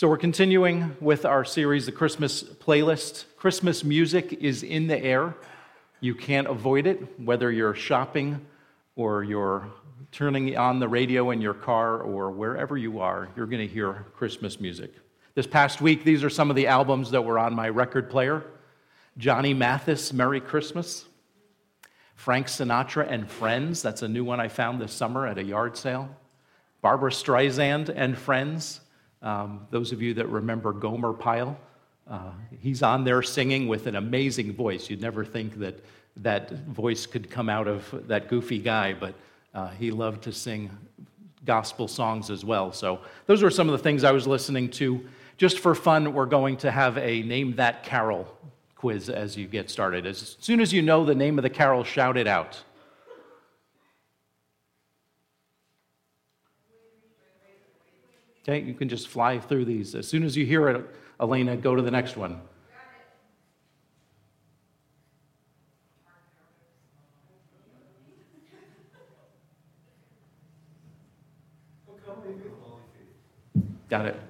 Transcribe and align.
So, 0.00 0.08
we're 0.08 0.16
continuing 0.16 0.96
with 0.98 1.26
our 1.26 1.44
series, 1.44 1.84
The 1.84 1.92
Christmas 1.92 2.42
Playlist. 2.42 3.26
Christmas 3.36 3.84
music 3.84 4.32
is 4.32 4.62
in 4.62 4.86
the 4.86 4.98
air. 4.98 5.34
You 6.00 6.14
can't 6.14 6.46
avoid 6.46 6.86
it, 6.86 7.20
whether 7.20 7.52
you're 7.52 7.74
shopping 7.74 8.40
or 8.96 9.22
you're 9.22 9.68
turning 10.10 10.56
on 10.56 10.78
the 10.78 10.88
radio 10.88 11.32
in 11.32 11.42
your 11.42 11.52
car 11.52 12.00
or 12.00 12.30
wherever 12.30 12.78
you 12.78 13.00
are, 13.00 13.28
you're 13.36 13.44
going 13.44 13.60
to 13.60 13.70
hear 13.70 14.06
Christmas 14.14 14.58
music. 14.58 14.90
This 15.34 15.46
past 15.46 15.82
week, 15.82 16.02
these 16.02 16.24
are 16.24 16.30
some 16.30 16.48
of 16.48 16.56
the 16.56 16.68
albums 16.68 17.10
that 17.10 17.20
were 17.20 17.38
on 17.38 17.54
my 17.54 17.68
record 17.68 18.08
player 18.08 18.42
Johnny 19.18 19.52
Mathis, 19.52 20.14
Merry 20.14 20.40
Christmas. 20.40 21.04
Frank 22.14 22.46
Sinatra 22.46 23.06
and 23.06 23.30
Friends, 23.30 23.82
that's 23.82 24.00
a 24.00 24.08
new 24.08 24.24
one 24.24 24.40
I 24.40 24.48
found 24.48 24.80
this 24.80 24.94
summer 24.94 25.26
at 25.26 25.36
a 25.36 25.44
yard 25.44 25.76
sale. 25.76 26.08
Barbra 26.80 27.10
Streisand 27.10 27.92
and 27.94 28.16
Friends, 28.16 28.80
um, 29.22 29.66
those 29.70 29.92
of 29.92 30.02
you 30.02 30.14
that 30.14 30.28
remember 30.28 30.72
Gomer 30.72 31.12
Pyle, 31.12 31.58
uh, 32.08 32.32
he's 32.60 32.82
on 32.82 33.04
there 33.04 33.22
singing 33.22 33.68
with 33.68 33.86
an 33.86 33.96
amazing 33.96 34.52
voice. 34.52 34.90
You'd 34.90 35.00
never 35.00 35.24
think 35.24 35.58
that 35.58 35.78
that 36.16 36.50
voice 36.66 37.06
could 37.06 37.30
come 37.30 37.48
out 37.48 37.68
of 37.68 38.08
that 38.08 38.28
goofy 38.28 38.58
guy, 38.58 38.94
but 38.94 39.14
uh, 39.54 39.68
he 39.68 39.90
loved 39.90 40.22
to 40.24 40.32
sing 40.32 40.70
gospel 41.44 41.88
songs 41.88 42.30
as 42.30 42.44
well. 42.44 42.72
So, 42.72 43.00
those 43.26 43.42
were 43.42 43.50
some 43.50 43.68
of 43.68 43.72
the 43.72 43.82
things 43.82 44.04
I 44.04 44.12
was 44.12 44.26
listening 44.26 44.70
to. 44.70 45.06
Just 45.36 45.60
for 45.60 45.74
fun, 45.74 46.12
we're 46.12 46.26
going 46.26 46.58
to 46.58 46.70
have 46.70 46.98
a 46.98 47.22
Name 47.22 47.56
That 47.56 47.82
Carol 47.82 48.26
quiz 48.80 49.10
as 49.10 49.36
you 49.36 49.46
get 49.46 49.68
started. 49.68 50.06
As 50.06 50.36
soon 50.40 50.58
as 50.58 50.72
you 50.72 50.80
know 50.80 51.04
the 51.04 51.14
name 51.14 51.38
of 51.38 51.42
the 51.42 51.50
carol, 51.50 51.84
shout 51.84 52.16
it 52.16 52.26
out. 52.26 52.62
Okay, 58.50 58.66
you 58.66 58.74
can 58.74 58.88
just 58.88 59.06
fly 59.06 59.38
through 59.38 59.64
these. 59.64 59.94
As 59.94 60.08
soon 60.08 60.24
as 60.24 60.36
you 60.36 60.44
hear 60.44 60.68
it, 60.68 60.84
Elena, 61.20 61.56
go 61.56 61.76
to 61.76 61.82
the 61.82 61.90
next 61.90 62.16
one. 62.16 62.40
Got 73.88 74.06
it. 74.06 74.20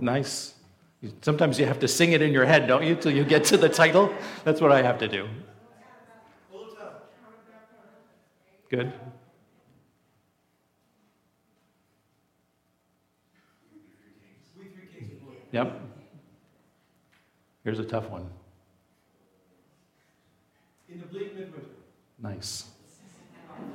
Nice. 0.00 0.59
Sometimes 1.22 1.58
you 1.58 1.64
have 1.64 1.78
to 1.80 1.88
sing 1.88 2.12
it 2.12 2.20
in 2.20 2.32
your 2.32 2.44
head, 2.44 2.66
don't 2.66 2.84
you, 2.84 2.94
till 2.94 3.12
you 3.12 3.24
get 3.24 3.44
to 3.44 3.56
the 3.56 3.68
title? 3.68 4.12
That's 4.44 4.60
what 4.60 4.70
I 4.70 4.82
have 4.82 4.98
to 4.98 5.08
do. 5.08 5.28
Good. 8.68 8.92
Yep. 15.52 15.80
Here's 17.64 17.80
a 17.80 17.84
tough 17.84 18.08
one. 18.08 18.28
In 20.88 21.00
the 21.00 21.06
bleak 21.06 21.34
midwinter. 21.34 21.66
Nice. 22.22 22.66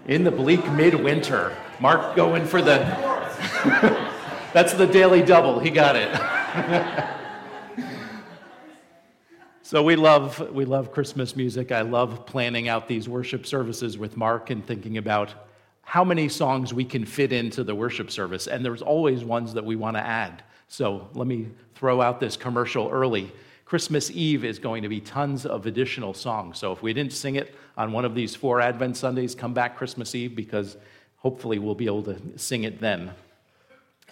In 0.08 0.24
the 0.24 0.32
bleak 0.32 0.72
midwinter. 0.72 1.56
Mark 1.82 2.16
going 2.16 2.46
for 2.46 2.62
the. 2.62 2.78
That's 4.54 4.74
the 4.74 4.88
daily 4.88 5.22
double. 5.22 5.60
He 5.60 5.70
got 5.70 5.98
it. 5.98 7.12
so 9.66 9.82
we 9.82 9.96
love 9.96 10.52
we 10.52 10.64
love 10.64 10.92
Christmas 10.92 11.36
music. 11.36 11.72
I 11.72 11.82
love 11.82 12.28
planning 12.28 12.70
out 12.70 12.88
these 12.88 13.10
worship 13.10 13.48
services 13.48 13.98
with 13.98 14.16
Mark 14.16 14.52
and 14.52 14.64
thinking 14.64 15.00
about 15.00 15.34
how 15.82 16.04
many 16.04 16.30
songs 16.30 16.72
we 16.72 16.86
can 16.86 17.04
fit 17.04 17.34
into 17.34 17.64
the 17.64 17.74
worship 17.74 18.12
service. 18.12 18.46
And 18.46 18.64
there's 18.64 18.84
always 18.84 19.24
ones 19.24 19.56
that 19.56 19.66
we 19.66 19.76
want 19.76 19.98
to 19.98 20.02
add. 20.02 20.44
So 20.68 21.10
let 21.16 21.26
me 21.26 21.50
throw 21.74 22.00
out 22.00 22.20
this 22.20 22.38
commercial 22.38 22.92
early. 22.92 23.32
Christmas 23.66 24.12
Eve 24.12 24.46
is 24.46 24.60
going 24.60 24.84
to 24.84 24.88
be 24.88 25.02
tons 25.02 25.48
of 25.48 25.66
additional 25.66 26.14
songs. 26.14 26.60
So 26.60 26.72
if 26.72 26.84
we 26.84 26.94
didn't 26.94 27.14
sing 27.14 27.34
it 27.34 27.56
on 27.76 27.92
one 27.92 28.06
of 28.06 28.14
these 28.14 28.36
four 28.36 28.62
Advent 28.62 28.96
Sundays, 28.98 29.34
come 29.34 29.56
back 29.56 29.78
Christmas 29.78 30.14
Eve 30.14 30.36
because 30.36 30.78
hopefully 31.18 31.58
we'll 31.58 31.74
be 31.74 31.88
able 31.88 32.04
to 32.04 32.22
sing 32.36 32.66
it 32.66 32.80
then. 32.80 33.10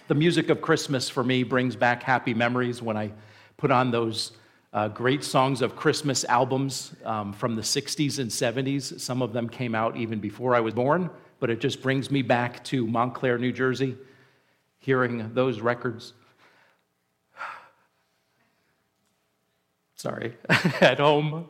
The 0.08 0.16
music 0.16 0.48
of 0.48 0.60
Christmas 0.60 1.08
for 1.08 1.22
me 1.22 1.44
brings 1.44 1.76
back 1.76 2.02
happy 2.02 2.34
memories 2.34 2.82
when 2.82 2.96
I 2.96 3.12
put 3.56 3.70
on 3.70 3.92
those 3.92 4.32
uh, 4.74 4.88
great 4.88 5.22
songs 5.22 5.62
of 5.62 5.76
Christmas 5.76 6.24
albums 6.24 6.92
um, 7.04 7.32
from 7.32 7.54
the 7.54 7.62
60s 7.62 8.18
and 8.18 8.28
70s. 8.28 9.00
Some 9.00 9.22
of 9.22 9.32
them 9.32 9.48
came 9.48 9.72
out 9.74 9.96
even 9.96 10.18
before 10.18 10.56
I 10.56 10.60
was 10.60 10.74
born, 10.74 11.08
but 11.38 11.48
it 11.48 11.60
just 11.60 11.80
brings 11.80 12.10
me 12.10 12.22
back 12.22 12.62
to 12.64 12.84
Montclair, 12.84 13.38
New 13.38 13.52
Jersey, 13.52 13.96
hearing 14.80 15.32
those 15.32 15.60
records. 15.60 16.12
Sorry, 19.94 20.36
at 20.80 20.98
home, 20.98 21.48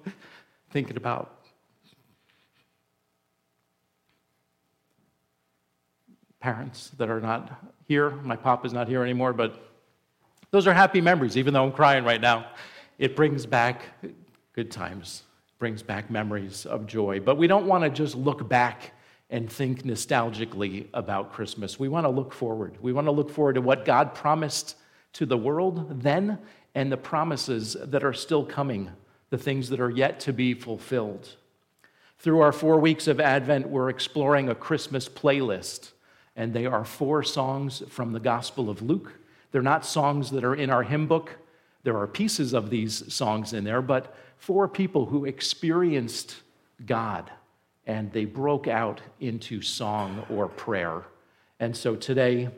thinking 0.71 0.99
about 0.99 1.41
parents 6.41 6.91
that 6.99 7.09
are 7.09 7.23
not 7.23 7.73
here. 7.89 8.11
My 8.11 8.37
pop 8.37 8.67
is 8.67 8.75
not 8.75 8.87
here 8.87 9.03
anymore, 9.03 9.33
but 9.33 9.67
those 10.51 10.67
are 10.67 10.75
happy 10.75 11.01
memories, 11.01 11.39
even 11.39 11.55
though 11.55 11.65
I'm 11.65 11.73
crying 11.73 12.05
right 12.05 12.21
now. 12.21 12.45
It 12.99 13.17
brings 13.17 13.47
back 13.47 13.83
good 14.53 14.71
times, 14.71 15.23
brings 15.59 15.83
back 15.83 16.11
memories 16.11 16.67
of 16.67 16.87
joy. 16.87 17.21
But 17.21 17.37
we 17.37 17.47
don't 17.47 17.67
want 17.67 17.85
to 17.85 17.91
just 17.91 18.15
look 18.15 18.49
back 18.49 18.93
and 19.31 19.51
think 19.51 19.83
nostalgically 19.83 20.87
about 20.95 21.33
Christmas. 21.33 21.79
We 21.79 21.89
want 21.89 22.05
to 22.05 22.11
look 22.11 22.33
forward. 22.33 22.77
We 22.81 22.93
want 22.93 23.07
to 23.07 23.11
look 23.11 23.31
forward 23.31 23.55
to 23.55 23.61
what 23.61 23.85
God 23.85 24.15
promised 24.15 24.77
to 25.15 25.27
the 25.27 25.37
world 25.37 26.03
then 26.03 26.39
and 26.75 26.91
the 26.91 26.97
promises 26.97 27.77
that 27.81 28.05
are 28.05 28.13
still 28.13 28.45
coming, 28.45 28.91
the 29.31 29.39
things 29.39 29.69
that 29.71 29.81
are 29.81 29.91
yet 29.91 30.21
to 30.21 30.33
be 30.33 30.55
fulfilled. 30.55 31.37
Through 32.19 32.41
our 32.41 32.53
four 32.53 32.79
weeks 32.79 33.07
of 33.07 33.21
Advent, 33.21 33.69
we're 33.69 33.91
exploring 33.91 34.49
a 34.49 34.55
Christmas 34.55 35.09
playlist 35.09 35.93
and 36.37 36.53
they 36.53 36.67
are 36.67 36.85
four 36.85 37.23
songs 37.23 37.83
from 37.89 38.13
the 38.13 38.21
Gospel 38.21 38.69
of 38.69 38.83
Luke. 38.83 39.15
They're 39.53 39.63
not 39.63 39.87
songs 39.87 40.31
that 40.31 40.45
are 40.45 40.55
in 40.55 40.71
our 40.71 40.83
hymn 40.83 41.07
book. 41.07 41.37
There 41.85 41.97
are 41.99 42.07
pieces 42.07 42.55
of 42.55 42.71
these 42.71 43.13
songs 43.13 43.53
in 43.53 43.63
there, 43.63 43.83
but 43.83 44.15
four 44.39 44.67
people 44.69 45.07
who 45.07 45.27
experienced 45.27 46.37
God 46.85 47.31
and 47.87 48.11
they 48.13 48.25
broke 48.25 48.67
out 48.67 49.01
into 49.21 49.61
song 49.61 50.25
or 50.31 50.49
prayer. 50.49 51.03
And 51.61 51.77
so 51.77 51.95
today, 51.95 52.49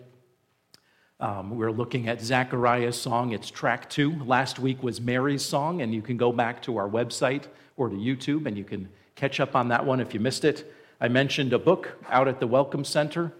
um, 1.19 1.57
we're 1.57 1.73
looking 1.73 2.09
at 2.09 2.21
Zechariah's 2.21 3.01
song. 3.01 3.33
It's 3.33 3.51
track 3.51 3.91
two. 3.91 4.15
Last 4.25 4.59
week 4.59 4.83
was 4.83 5.01
Mary's 5.01 5.45
song, 5.45 5.83
and 5.83 5.93
you 5.93 6.03
can 6.03 6.17
go 6.17 6.31
back 6.31 6.63
to 6.63 6.77
our 6.77 6.89
website 6.89 7.45
or 7.77 7.89
to 7.89 7.97
YouTube 7.97 8.47
and 8.47 8.57
you 8.57 8.65
can 8.65 8.89
catch 9.15 9.41
up 9.41 9.57
on 9.57 9.69
that 9.69 9.85
one 9.85 10.01
if 10.01 10.15
you 10.15 10.21
missed 10.21 10.45
it. 10.45 10.73
I 11.01 11.09
mentioned 11.09 11.53
a 11.53 11.59
book 11.59 11.99
out 12.09 12.29
at 12.29 12.41
the 12.41 12.47
Welcome 12.47 12.85
Center. 12.85 13.33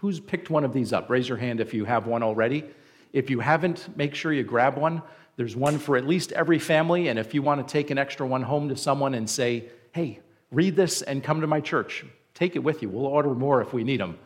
Who's 0.00 0.20
picked 0.20 0.50
one 0.50 0.64
of 0.64 0.72
these 0.72 0.92
up? 0.92 1.10
Raise 1.10 1.28
your 1.28 1.38
hand 1.38 1.60
if 1.60 1.74
you 1.74 1.84
have 1.84 2.06
one 2.06 2.22
already. 2.22 2.64
If 3.12 3.30
you 3.30 3.40
haven't, 3.40 3.96
make 3.96 4.14
sure 4.14 4.32
you 4.32 4.42
grab 4.42 4.76
one. 4.76 5.02
There's 5.36 5.56
one 5.56 5.78
for 5.78 5.96
at 5.96 6.06
least 6.06 6.32
every 6.32 6.58
family, 6.58 7.08
and 7.08 7.18
if 7.18 7.34
you 7.34 7.42
want 7.42 7.66
to 7.66 7.72
take 7.72 7.90
an 7.90 7.98
extra 7.98 8.26
one 8.26 8.42
home 8.42 8.68
to 8.68 8.76
someone 8.76 9.14
and 9.14 9.28
say, 9.28 9.64
hey, 9.92 10.20
read 10.50 10.76
this 10.76 11.02
and 11.02 11.22
come 11.22 11.40
to 11.40 11.46
my 11.46 11.60
church, 11.60 12.04
take 12.34 12.56
it 12.56 12.60
with 12.60 12.82
you. 12.82 12.88
We'll 12.88 13.06
order 13.06 13.34
more 13.34 13.60
if 13.60 13.72
we 13.72 13.82
need 13.84 14.00
them. 14.00 14.18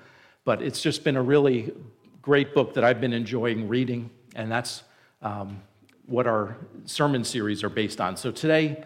But 0.45 0.63
it's 0.63 0.83
just 0.83 1.05
been 1.05 1.17
a 1.17 1.23
really 1.23 1.73
great 2.21 2.55
book 2.55 2.75
that 2.75 2.85
I've 2.85 3.01
been 3.01 3.13
enjoying 3.13 3.69
reading, 3.69 4.11
and 4.35 4.53
that's 4.53 4.83
um, 5.23 5.63
what 6.07 6.27
our 6.27 6.57
sermon 6.85 7.25
series 7.25 7.65
are 7.65 7.71
based 7.71 8.01
on. 8.01 8.17
So 8.17 8.31
today, 8.31 8.85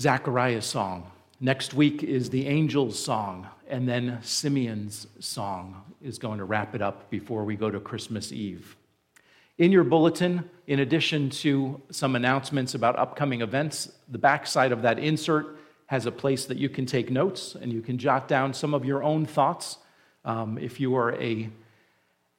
Zechariah's 0.00 0.64
song. 0.64 1.10
Next 1.40 1.72
week 1.72 2.02
is 2.02 2.30
the 2.30 2.46
angel's 2.46 2.98
song, 2.98 3.46
and 3.68 3.88
then 3.88 4.18
Simeon's 4.22 5.06
song 5.20 5.84
is 6.02 6.18
going 6.18 6.38
to 6.38 6.44
wrap 6.44 6.74
it 6.74 6.82
up 6.82 7.10
before 7.10 7.44
we 7.44 7.54
go 7.54 7.70
to 7.70 7.78
Christmas 7.78 8.32
Eve. 8.32 8.76
In 9.58 9.72
your 9.72 9.82
bulletin, 9.82 10.48
in 10.68 10.78
addition 10.78 11.30
to 11.30 11.82
some 11.90 12.14
announcements 12.14 12.74
about 12.74 12.96
upcoming 12.96 13.40
events, 13.40 13.90
the 14.08 14.18
backside 14.18 14.70
of 14.70 14.82
that 14.82 15.00
insert 15.00 15.58
has 15.86 16.06
a 16.06 16.12
place 16.12 16.44
that 16.44 16.58
you 16.58 16.68
can 16.68 16.86
take 16.86 17.10
notes 17.10 17.56
and 17.56 17.72
you 17.72 17.82
can 17.82 17.98
jot 17.98 18.28
down 18.28 18.54
some 18.54 18.72
of 18.72 18.84
your 18.84 19.02
own 19.02 19.26
thoughts. 19.26 19.78
Um, 20.24 20.58
if 20.58 20.78
you 20.78 20.94
are 20.94 21.12
a 21.20 21.50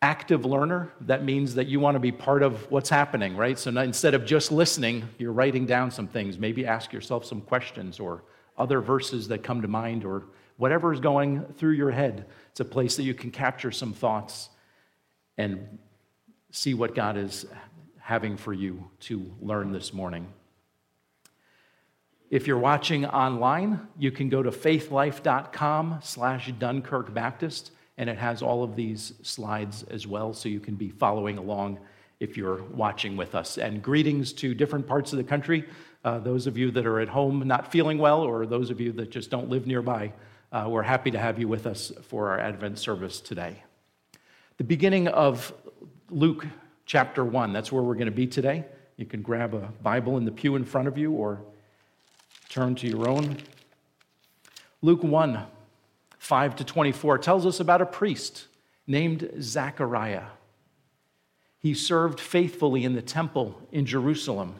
active 0.01 0.45
learner, 0.45 0.93
that 1.01 1.25
means 1.25 1.55
that 1.55 1.67
you 1.67 1.81
want 1.81 1.95
to 1.95 1.99
be 1.99 2.13
part 2.13 2.41
of 2.41 2.71
what's 2.71 2.89
happening, 2.89 3.35
right? 3.35 3.59
So 3.59 3.69
instead 3.77 4.13
of 4.13 4.25
just 4.25 4.49
listening, 4.49 5.09
you're 5.17 5.33
writing 5.33 5.65
down 5.65 5.91
some 5.91 6.07
things. 6.07 6.37
Maybe 6.37 6.65
ask 6.65 6.93
yourself 6.93 7.25
some 7.25 7.41
questions 7.41 7.99
or 7.99 8.23
other 8.57 8.79
verses 8.79 9.27
that 9.27 9.43
come 9.43 9.61
to 9.61 9.67
mind 9.67 10.05
or 10.05 10.23
whatever 10.55 10.93
is 10.93 11.01
going 11.01 11.43
through 11.57 11.71
your 11.71 11.91
head. 11.91 12.27
It's 12.51 12.61
a 12.61 12.65
place 12.65 12.95
that 12.95 13.03
you 13.03 13.13
can 13.13 13.29
capture 13.29 13.71
some 13.71 13.91
thoughts 13.91 14.49
and 15.37 15.79
see 16.51 16.73
what 16.73 16.95
God 16.95 17.17
is 17.17 17.45
having 17.99 18.37
for 18.37 18.53
you 18.53 18.89
to 19.01 19.31
learn 19.39 19.71
this 19.71 19.93
morning. 19.93 20.27
If 22.29 22.47
you're 22.47 22.59
watching 22.59 23.05
online, 23.05 23.87
you 23.97 24.11
can 24.11 24.29
go 24.29 24.43
to 24.43 24.51
faithlife.com 24.51 25.99
slash 26.03 26.51
Dunkirk 26.59 27.13
Baptist, 27.13 27.71
and 27.97 28.09
it 28.09 28.17
has 28.17 28.41
all 28.41 28.63
of 28.63 28.75
these 28.75 29.13
slides 29.23 29.83
as 29.89 30.05
well, 30.05 30.33
so 30.33 30.47
you 30.49 30.59
can 30.59 30.75
be 30.75 30.89
following 30.89 31.37
along 31.37 31.79
if 32.19 32.37
you're 32.37 32.63
watching 32.65 33.17
with 33.17 33.33
us. 33.33 33.57
And 33.57 33.81
greetings 33.81 34.33
to 34.33 34.53
different 34.53 34.87
parts 34.87 35.11
of 35.11 35.17
the 35.17 35.23
country. 35.23 35.65
Uh, 36.03 36.19
those 36.19 36.47
of 36.47 36.57
you 36.57 36.71
that 36.71 36.85
are 36.85 36.99
at 36.99 37.09
home 37.09 37.47
not 37.47 37.71
feeling 37.71 37.97
well, 37.97 38.21
or 38.21 38.45
those 38.45 38.69
of 38.69 38.79
you 38.79 38.91
that 38.93 39.09
just 39.09 39.29
don't 39.29 39.49
live 39.49 39.65
nearby, 39.65 40.13
uh, 40.51 40.65
we're 40.67 40.83
happy 40.83 41.11
to 41.11 41.19
have 41.19 41.39
you 41.39 41.47
with 41.47 41.65
us 41.67 41.91
for 42.03 42.29
our 42.29 42.39
Advent 42.39 42.79
service 42.79 43.19
today. 43.19 43.63
The 44.57 44.63
beginning 44.63 45.07
of 45.07 45.53
Luke 46.11 46.45
chapter 46.85 47.23
1, 47.23 47.53
that's 47.53 47.71
where 47.71 47.83
we're 47.83 47.93
going 47.93 48.05
to 48.05 48.11
be 48.11 48.27
today. 48.27 48.65
You 48.97 49.05
can 49.05 49.21
grab 49.21 49.53
a 49.53 49.71
Bible 49.81 50.17
in 50.17 50.25
the 50.25 50.31
pew 50.31 50.55
in 50.55 50.65
front 50.65 50.87
of 50.87 50.97
you 50.97 51.11
or 51.11 51.41
turn 52.49 52.75
to 52.75 52.87
your 52.87 53.07
own. 53.07 53.37
Luke 54.81 55.03
1, 55.03 55.45
5 56.17 56.55
to 56.55 56.63
24 56.63 57.17
tells 57.19 57.45
us 57.45 57.59
about 57.59 57.81
a 57.81 57.85
priest 57.85 58.47
named 58.87 59.29
Zechariah. 59.39 60.25
He 61.59 61.73
served 61.73 62.19
faithfully 62.19 62.83
in 62.83 62.93
the 62.93 63.01
temple 63.01 63.61
in 63.71 63.85
Jerusalem. 63.85 64.55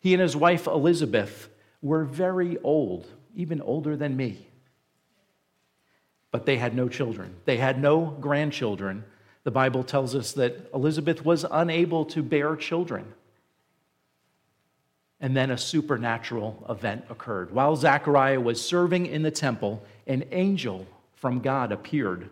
He 0.00 0.12
and 0.12 0.20
his 0.20 0.36
wife 0.36 0.66
Elizabeth 0.66 1.48
were 1.80 2.04
very 2.04 2.58
old, 2.58 3.06
even 3.34 3.60
older 3.60 3.96
than 3.96 4.16
me. 4.16 4.48
But 6.30 6.46
they 6.46 6.58
had 6.58 6.74
no 6.74 6.88
children. 6.88 7.36
They 7.44 7.56
had 7.56 7.80
no 7.80 8.16
grandchildren. 8.20 9.04
The 9.44 9.50
Bible 9.50 9.82
tells 9.82 10.14
us 10.14 10.32
that 10.32 10.70
Elizabeth 10.74 11.24
was 11.24 11.46
unable 11.50 12.04
to 12.06 12.22
bear 12.22 12.56
children. 12.56 13.14
And 15.20 15.36
then 15.36 15.50
a 15.50 15.58
supernatural 15.58 16.64
event 16.68 17.04
occurred. 17.10 17.52
While 17.52 17.76
Zechariah 17.76 18.40
was 18.40 18.64
serving 18.64 19.06
in 19.06 19.22
the 19.22 19.30
temple, 19.30 19.82
an 20.06 20.24
angel 20.30 20.86
from 21.14 21.40
God 21.40 21.72
appeared 21.72 22.30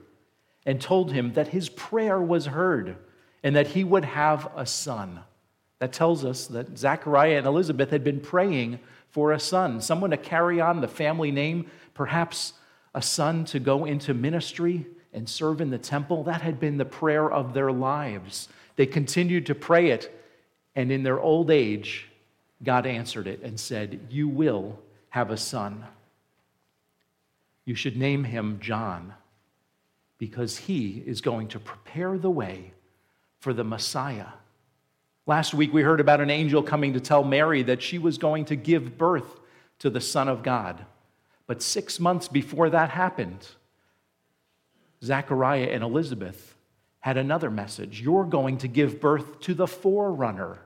and 0.64 0.80
told 0.80 1.12
him 1.12 1.32
that 1.34 1.48
his 1.48 1.68
prayer 1.68 2.20
was 2.20 2.46
heard 2.46 2.96
and 3.42 3.56
that 3.56 3.68
he 3.68 3.84
would 3.84 4.04
have 4.04 4.50
a 4.56 4.66
son. 4.66 5.20
That 5.78 5.92
tells 5.92 6.24
us 6.24 6.46
that 6.48 6.76
Zechariah 6.76 7.38
and 7.38 7.46
Elizabeth 7.46 7.90
had 7.90 8.04
been 8.04 8.20
praying 8.20 8.80
for 9.10 9.32
a 9.32 9.40
son, 9.40 9.80
someone 9.80 10.10
to 10.10 10.16
carry 10.16 10.60
on 10.60 10.80
the 10.80 10.88
family 10.88 11.30
name, 11.30 11.70
perhaps 11.94 12.54
a 12.94 13.00
son 13.00 13.44
to 13.46 13.58
go 13.58 13.84
into 13.84 14.12
ministry 14.12 14.86
and 15.18 15.28
serve 15.28 15.60
in 15.60 15.68
the 15.68 15.78
temple. 15.78 16.22
That 16.24 16.40
had 16.40 16.58
been 16.58 16.78
the 16.78 16.84
prayer 16.84 17.30
of 17.30 17.52
their 17.52 17.70
lives. 17.70 18.48
They 18.76 18.86
continued 18.86 19.46
to 19.46 19.54
pray 19.54 19.90
it, 19.90 20.24
and 20.74 20.90
in 20.90 21.02
their 21.02 21.20
old 21.20 21.50
age, 21.50 22.08
God 22.62 22.86
answered 22.86 23.26
it 23.26 23.42
and 23.42 23.58
said, 23.58 24.00
You 24.08 24.28
will 24.28 24.78
have 25.10 25.30
a 25.30 25.36
son. 25.36 25.84
You 27.64 27.74
should 27.74 27.96
name 27.96 28.24
him 28.24 28.60
John 28.60 29.12
because 30.16 30.56
he 30.56 31.02
is 31.04 31.20
going 31.20 31.48
to 31.48 31.60
prepare 31.60 32.16
the 32.16 32.30
way 32.30 32.72
for 33.40 33.52
the 33.52 33.64
Messiah. 33.64 34.26
Last 35.26 35.52
week, 35.52 35.72
we 35.72 35.82
heard 35.82 36.00
about 36.00 36.20
an 36.20 36.30
angel 36.30 36.62
coming 36.62 36.94
to 36.94 37.00
tell 37.00 37.22
Mary 37.22 37.62
that 37.64 37.82
she 37.82 37.98
was 37.98 38.16
going 38.16 38.46
to 38.46 38.56
give 38.56 38.96
birth 38.96 39.38
to 39.80 39.90
the 39.90 40.00
Son 40.00 40.28
of 40.28 40.42
God. 40.42 40.84
But 41.46 41.62
six 41.62 42.00
months 42.00 42.28
before 42.28 42.70
that 42.70 42.90
happened, 42.90 43.46
Zechariah 45.02 45.68
and 45.72 45.82
Elizabeth 45.82 46.54
had 47.00 47.16
another 47.16 47.50
message. 47.50 48.00
You're 48.00 48.24
going 48.24 48.58
to 48.58 48.68
give 48.68 49.00
birth 49.00 49.40
to 49.40 49.54
the 49.54 49.66
forerunner 49.66 50.60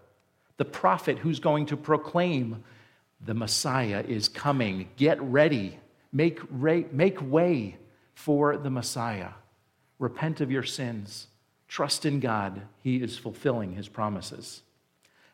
the 0.62 0.64
prophet 0.64 1.19
who's 1.19 1.40
going 1.40 1.67
to 1.67 1.76
proclaim 1.76 2.62
the 3.20 3.34
Messiah 3.34 4.05
is 4.06 4.29
coming. 4.29 4.88
Get 4.96 5.20
ready. 5.20 5.79
Make, 6.12 6.52
make 6.52 7.20
way 7.20 7.79
for 8.14 8.56
the 8.56 8.70
Messiah. 8.70 9.31
Repent 9.99 10.40
of 10.40 10.52
your 10.52 10.62
sins. 10.62 11.26
Trust 11.67 12.06
in 12.06 12.20
God. 12.20 12.62
He 12.82 13.02
is 13.02 13.19
fulfilling 13.19 13.73
his 13.73 13.88
promises. 13.88 14.62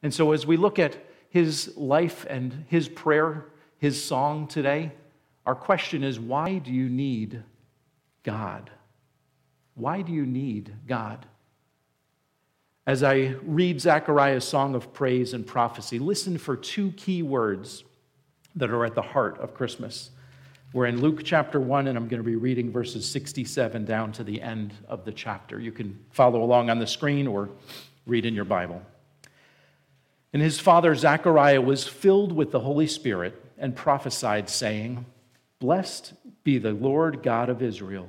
And 0.03 0.15
so, 0.15 0.33
as 0.33 0.47
we 0.47 0.57
look 0.57 0.79
at 0.79 0.97
his 1.29 1.77
life 1.77 2.25
and 2.31 2.65
his 2.69 2.89
prayer, 2.89 3.45
his 3.77 4.03
song 4.03 4.47
today, 4.47 4.93
our 5.45 5.55
question 5.55 6.05
is 6.05 6.19
why 6.19 6.57
do 6.59 6.73
you 6.73 6.89
need 6.89 7.43
God? 8.23 8.71
Why 9.79 10.03
do 10.03 10.13
you 10.13 10.27
need 10.27 10.75
God? 10.89 11.25
As 12.85 13.05
I 13.05 13.37
read 13.43 13.81
Zechariah's 13.81 14.43
song 14.43 14.75
of 14.75 14.93
praise 14.93 15.35
and 15.35 15.47
prophecy, 15.47 16.01
listen 16.01 16.37
for 16.37 16.57
two 16.57 16.91
key 16.93 17.23
words 17.23 17.85
that 18.57 18.71
are 18.71 18.85
at 18.85 18.97
the 18.97 19.03
heart 19.03 19.39
of 19.39 19.55
Christmas. 19.55 20.11
We're 20.73 20.87
in 20.87 21.01
Luke 21.01 21.21
chapter 21.23 21.61
1, 21.61 21.87
and 21.87 21.97
I'm 21.97 22.09
going 22.09 22.21
to 22.21 22.29
be 22.29 22.35
reading 22.35 22.73
verses 22.73 23.09
67 23.09 23.85
down 23.85 24.11
to 24.13 24.25
the 24.25 24.43
end 24.43 24.75
of 24.89 25.05
the 25.05 25.13
chapter. 25.13 25.61
You 25.61 25.71
can 25.71 26.05
follow 26.11 26.43
along 26.43 26.71
on 26.71 26.81
the 26.81 26.87
screen 26.87 27.29
or 27.29 27.49
read 28.05 28.27
in 28.27 28.35
your 28.35 28.45
Bible. 28.45 28.83
And 30.33 30.43
his 30.43 30.59
father 30.59 30.97
Zechariah 30.97 31.61
was 31.61 31.87
filled 31.87 32.33
with 32.33 32.51
the 32.51 32.61
Holy 32.61 32.89
Spirit 32.89 33.41
and 33.57 33.77
prophesied, 33.77 34.51
saying, 34.51 35.07
Blessed 35.61 36.15
be 36.43 36.59
the 36.59 36.73
Lord 36.73 37.23
God 37.23 37.49
of 37.49 37.63
Israel, 37.63 38.09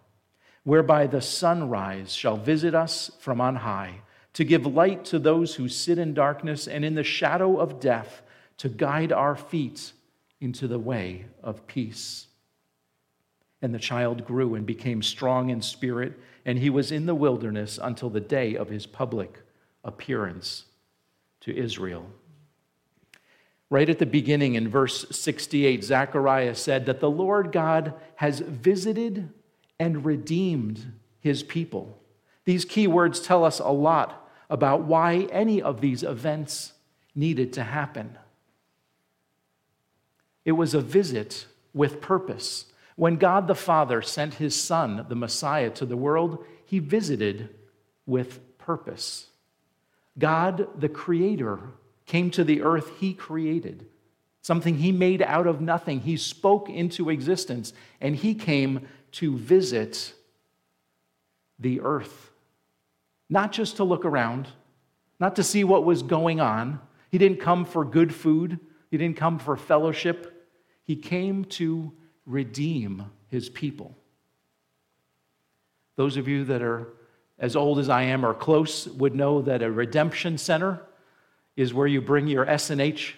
whereby 0.63 1.07
the 1.07 1.21
sunrise 1.21 2.13
shall 2.13 2.37
visit 2.37 2.75
us 2.75 3.11
from 3.19 3.41
on 3.41 3.57
high 3.57 4.01
to 4.33 4.45
give 4.45 4.65
light 4.65 5.03
to 5.05 5.19
those 5.19 5.55
who 5.55 5.67
sit 5.67 5.97
in 5.97 6.13
darkness 6.13 6.67
and 6.67 6.85
in 6.85 6.95
the 6.95 7.03
shadow 7.03 7.57
of 7.57 7.79
death, 7.79 8.21
to 8.57 8.69
guide 8.69 9.11
our 9.11 9.35
feet 9.35 9.91
into 10.39 10.67
the 10.67 10.79
way 10.79 11.25
of 11.43 11.65
peace. 11.67 12.27
And 13.61 13.73
the 13.73 13.79
child 13.79 14.25
grew 14.25 14.55
and 14.55 14.65
became 14.65 15.01
strong 15.01 15.49
in 15.49 15.61
spirit, 15.61 16.13
and 16.45 16.57
he 16.57 16.69
was 16.69 16.91
in 16.91 17.05
the 17.05 17.15
wilderness 17.15 17.79
until 17.81 18.09
the 18.09 18.19
day 18.19 18.55
of 18.55 18.69
his 18.69 18.85
public 18.85 19.39
appearance 19.83 20.65
to 21.41 21.55
Israel. 21.55 22.05
Right 23.69 23.89
at 23.89 23.99
the 23.99 24.05
beginning 24.05 24.55
in 24.55 24.67
verse 24.67 25.05
68, 25.09 25.83
Zechariah 25.83 26.55
said 26.55 26.85
that 26.85 26.99
the 26.99 27.09
Lord 27.09 27.51
God 27.51 27.93
has 28.15 28.39
visited 28.39 29.29
and 29.81 30.05
redeemed 30.05 30.93
his 31.21 31.41
people. 31.41 31.99
These 32.45 32.65
key 32.65 32.85
words 32.85 33.19
tell 33.19 33.43
us 33.43 33.57
a 33.57 33.71
lot 33.71 34.29
about 34.47 34.83
why 34.83 35.27
any 35.31 35.59
of 35.59 35.81
these 35.81 36.03
events 36.03 36.73
needed 37.15 37.51
to 37.53 37.63
happen. 37.63 38.15
It 40.45 40.51
was 40.51 40.75
a 40.75 40.81
visit 40.81 41.47
with 41.73 41.99
purpose. 41.99 42.65
When 42.95 43.15
God 43.15 43.47
the 43.47 43.55
Father 43.55 44.03
sent 44.03 44.35
his 44.35 44.53
Son, 44.53 45.03
the 45.09 45.15
Messiah, 45.15 45.71
to 45.71 45.85
the 45.87 45.97
world, 45.97 46.45
he 46.63 46.77
visited 46.77 47.49
with 48.05 48.59
purpose. 48.59 49.29
God, 50.15 50.67
the 50.79 50.89
Creator, 50.89 51.59
came 52.05 52.29
to 52.29 52.43
the 52.43 52.61
earth 52.61 52.91
he 52.99 53.15
created, 53.15 53.87
something 54.43 54.77
he 54.77 54.91
made 54.91 55.23
out 55.23 55.47
of 55.47 55.59
nothing. 55.59 56.01
He 56.01 56.17
spoke 56.17 56.69
into 56.69 57.09
existence, 57.09 57.73
and 57.99 58.15
he 58.15 58.35
came 58.35 58.87
to 59.13 59.37
visit 59.37 60.13
the 61.59 61.81
earth 61.81 62.31
not 63.31 63.53
just 63.53 63.77
to 63.77 63.85
look 63.85 64.03
around, 64.03 64.49
not 65.17 65.37
to 65.37 65.43
see 65.43 65.63
what 65.63 65.85
was 65.85 66.03
going 66.03 66.41
on. 66.41 66.81
He 67.09 67.17
didn't 67.17 67.39
come 67.39 67.63
for 67.63 67.85
good 67.85 68.13
food, 68.13 68.59
he 68.91 68.97
didn't 68.97 69.17
come 69.17 69.39
for 69.39 69.55
fellowship. 69.55 70.49
He 70.83 70.97
came 70.97 71.45
to 71.45 71.93
redeem 72.25 73.05
his 73.27 73.47
people. 73.47 73.95
Those 75.95 76.17
of 76.17 76.27
you 76.27 76.43
that 76.45 76.61
are 76.61 76.89
as 77.39 77.55
old 77.55 77.79
as 77.79 77.87
I 77.87 78.03
am 78.03 78.25
or 78.25 78.33
close 78.33 78.87
would 78.87 79.15
know 79.15 79.41
that 79.43 79.63
a 79.63 79.71
redemption 79.71 80.37
center 80.37 80.81
is 81.55 81.73
where 81.73 81.87
you 81.87 82.01
bring 82.01 82.27
your 82.27 82.45
S&H 82.49 83.15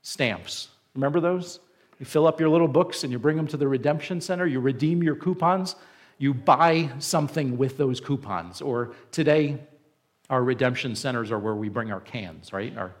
stamps. 0.00 0.68
Remember 0.94 1.20
those? 1.20 1.60
You 2.02 2.06
fill 2.06 2.26
up 2.26 2.40
your 2.40 2.48
little 2.48 2.66
books 2.66 3.04
and 3.04 3.12
you 3.12 3.20
bring 3.20 3.36
them 3.36 3.46
to 3.46 3.56
the 3.56 3.68
redemption 3.68 4.20
center, 4.20 4.44
you 4.44 4.58
redeem 4.58 5.04
your 5.04 5.14
coupons, 5.14 5.76
you 6.18 6.34
buy 6.34 6.90
something 6.98 7.56
with 7.56 7.78
those 7.78 8.00
coupons. 8.00 8.60
Or 8.60 8.96
today, 9.12 9.60
our 10.28 10.42
redemption 10.42 10.96
centers 10.96 11.30
are 11.30 11.38
where 11.38 11.54
we 11.54 11.68
bring 11.68 11.92
our 11.92 12.00
cans, 12.00 12.52
right? 12.52 12.76
Our, 12.76 12.92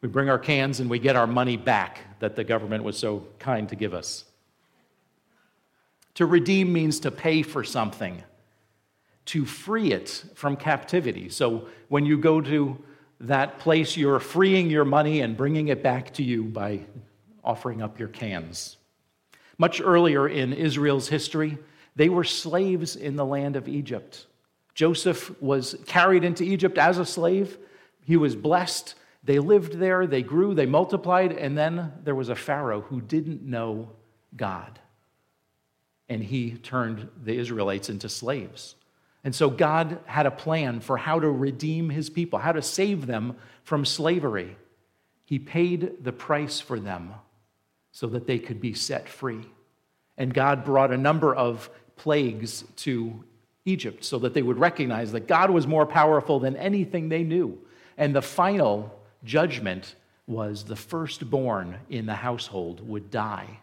we 0.00 0.08
bring 0.08 0.30
our 0.30 0.38
cans 0.38 0.80
and 0.80 0.88
we 0.88 0.98
get 0.98 1.16
our 1.16 1.26
money 1.26 1.58
back 1.58 1.98
that 2.20 2.34
the 2.34 2.42
government 2.42 2.82
was 2.82 2.96
so 2.96 3.26
kind 3.38 3.68
to 3.68 3.76
give 3.76 3.92
us. 3.92 4.24
To 6.14 6.24
redeem 6.24 6.72
means 6.72 6.98
to 7.00 7.10
pay 7.10 7.42
for 7.42 7.62
something, 7.62 8.22
to 9.26 9.44
free 9.44 9.92
it 9.92 10.24
from 10.34 10.56
captivity. 10.56 11.28
So 11.28 11.68
when 11.88 12.06
you 12.06 12.16
go 12.16 12.40
to 12.40 12.82
that 13.20 13.58
place, 13.58 13.98
you're 13.98 14.18
freeing 14.18 14.70
your 14.70 14.86
money 14.86 15.20
and 15.20 15.36
bringing 15.36 15.68
it 15.68 15.82
back 15.82 16.14
to 16.14 16.22
you 16.22 16.44
by 16.44 16.80
offering 17.50 17.82
up 17.82 17.98
your 17.98 18.08
cans. 18.08 18.76
Much 19.58 19.80
earlier 19.80 20.28
in 20.28 20.52
Israel's 20.52 21.08
history, 21.08 21.58
they 21.96 22.08
were 22.08 22.24
slaves 22.24 22.94
in 22.94 23.16
the 23.16 23.26
land 23.26 23.56
of 23.56 23.68
Egypt. 23.68 24.26
Joseph 24.74 25.20
was 25.42 25.76
carried 25.86 26.22
into 26.24 26.44
Egypt 26.44 26.78
as 26.78 26.98
a 26.98 27.04
slave. 27.04 27.58
He 28.04 28.16
was 28.16 28.36
blessed. 28.36 28.94
They 29.24 29.38
lived 29.38 29.74
there, 29.74 30.06
they 30.06 30.22
grew, 30.22 30.54
they 30.54 30.64
multiplied, 30.64 31.32
and 31.32 31.58
then 31.58 31.92
there 32.04 32.14
was 32.14 32.30
a 32.30 32.34
Pharaoh 32.34 32.82
who 32.82 33.00
didn't 33.00 33.42
know 33.42 33.90
God. 34.36 34.78
And 36.08 36.22
he 36.22 36.52
turned 36.52 37.08
the 37.22 37.36
Israelites 37.36 37.90
into 37.90 38.08
slaves. 38.08 38.76
And 39.24 39.34
so 39.34 39.50
God 39.50 39.98
had 40.06 40.26
a 40.26 40.30
plan 40.30 40.80
for 40.80 40.96
how 40.96 41.20
to 41.20 41.28
redeem 41.28 41.90
his 41.90 42.08
people, 42.08 42.38
how 42.38 42.52
to 42.52 42.62
save 42.62 43.06
them 43.06 43.36
from 43.64 43.84
slavery. 43.84 44.56
He 45.26 45.38
paid 45.38 46.02
the 46.02 46.12
price 46.12 46.60
for 46.60 46.80
them 46.80 47.12
so 47.92 48.06
that 48.08 48.26
they 48.26 48.38
could 48.38 48.60
be 48.60 48.74
set 48.74 49.08
free. 49.08 49.44
And 50.16 50.32
God 50.32 50.64
brought 50.64 50.92
a 50.92 50.98
number 50.98 51.34
of 51.34 51.70
plagues 51.96 52.64
to 52.76 53.24
Egypt 53.64 54.04
so 54.04 54.18
that 54.20 54.34
they 54.34 54.42
would 54.42 54.58
recognize 54.58 55.12
that 55.12 55.26
God 55.26 55.50
was 55.50 55.66
more 55.66 55.86
powerful 55.86 56.40
than 56.40 56.56
anything 56.56 57.08
they 57.08 57.22
knew. 57.22 57.58
And 57.96 58.14
the 58.14 58.22
final 58.22 58.98
judgment 59.24 59.94
was 60.26 60.64
the 60.64 60.76
firstborn 60.76 61.76
in 61.88 62.06
the 62.06 62.14
household 62.14 62.86
would 62.86 63.10
die. 63.10 63.58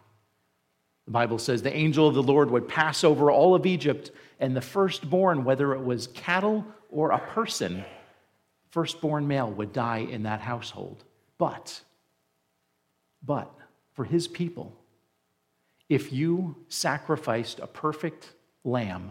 The 1.06 1.12
Bible 1.12 1.38
says 1.38 1.62
the 1.62 1.74
angel 1.74 2.06
of 2.06 2.14
the 2.14 2.22
Lord 2.22 2.50
would 2.50 2.68
pass 2.68 3.02
over 3.02 3.30
all 3.30 3.54
of 3.54 3.64
Egypt, 3.64 4.10
and 4.40 4.54
the 4.54 4.60
firstborn, 4.60 5.42
whether 5.42 5.74
it 5.74 5.82
was 5.82 6.08
cattle 6.08 6.66
or 6.90 7.10
a 7.10 7.18
person, 7.18 7.82
firstborn 8.70 9.26
male 9.26 9.50
would 9.50 9.72
die 9.72 10.06
in 10.10 10.24
that 10.24 10.40
household. 10.40 11.04
But, 11.38 11.80
but 13.24 13.50
for 13.98 14.04
his 14.04 14.28
people, 14.28 14.72
if 15.88 16.12
you 16.12 16.54
sacrificed 16.68 17.58
a 17.58 17.66
perfect 17.66 18.32
lamb 18.62 19.10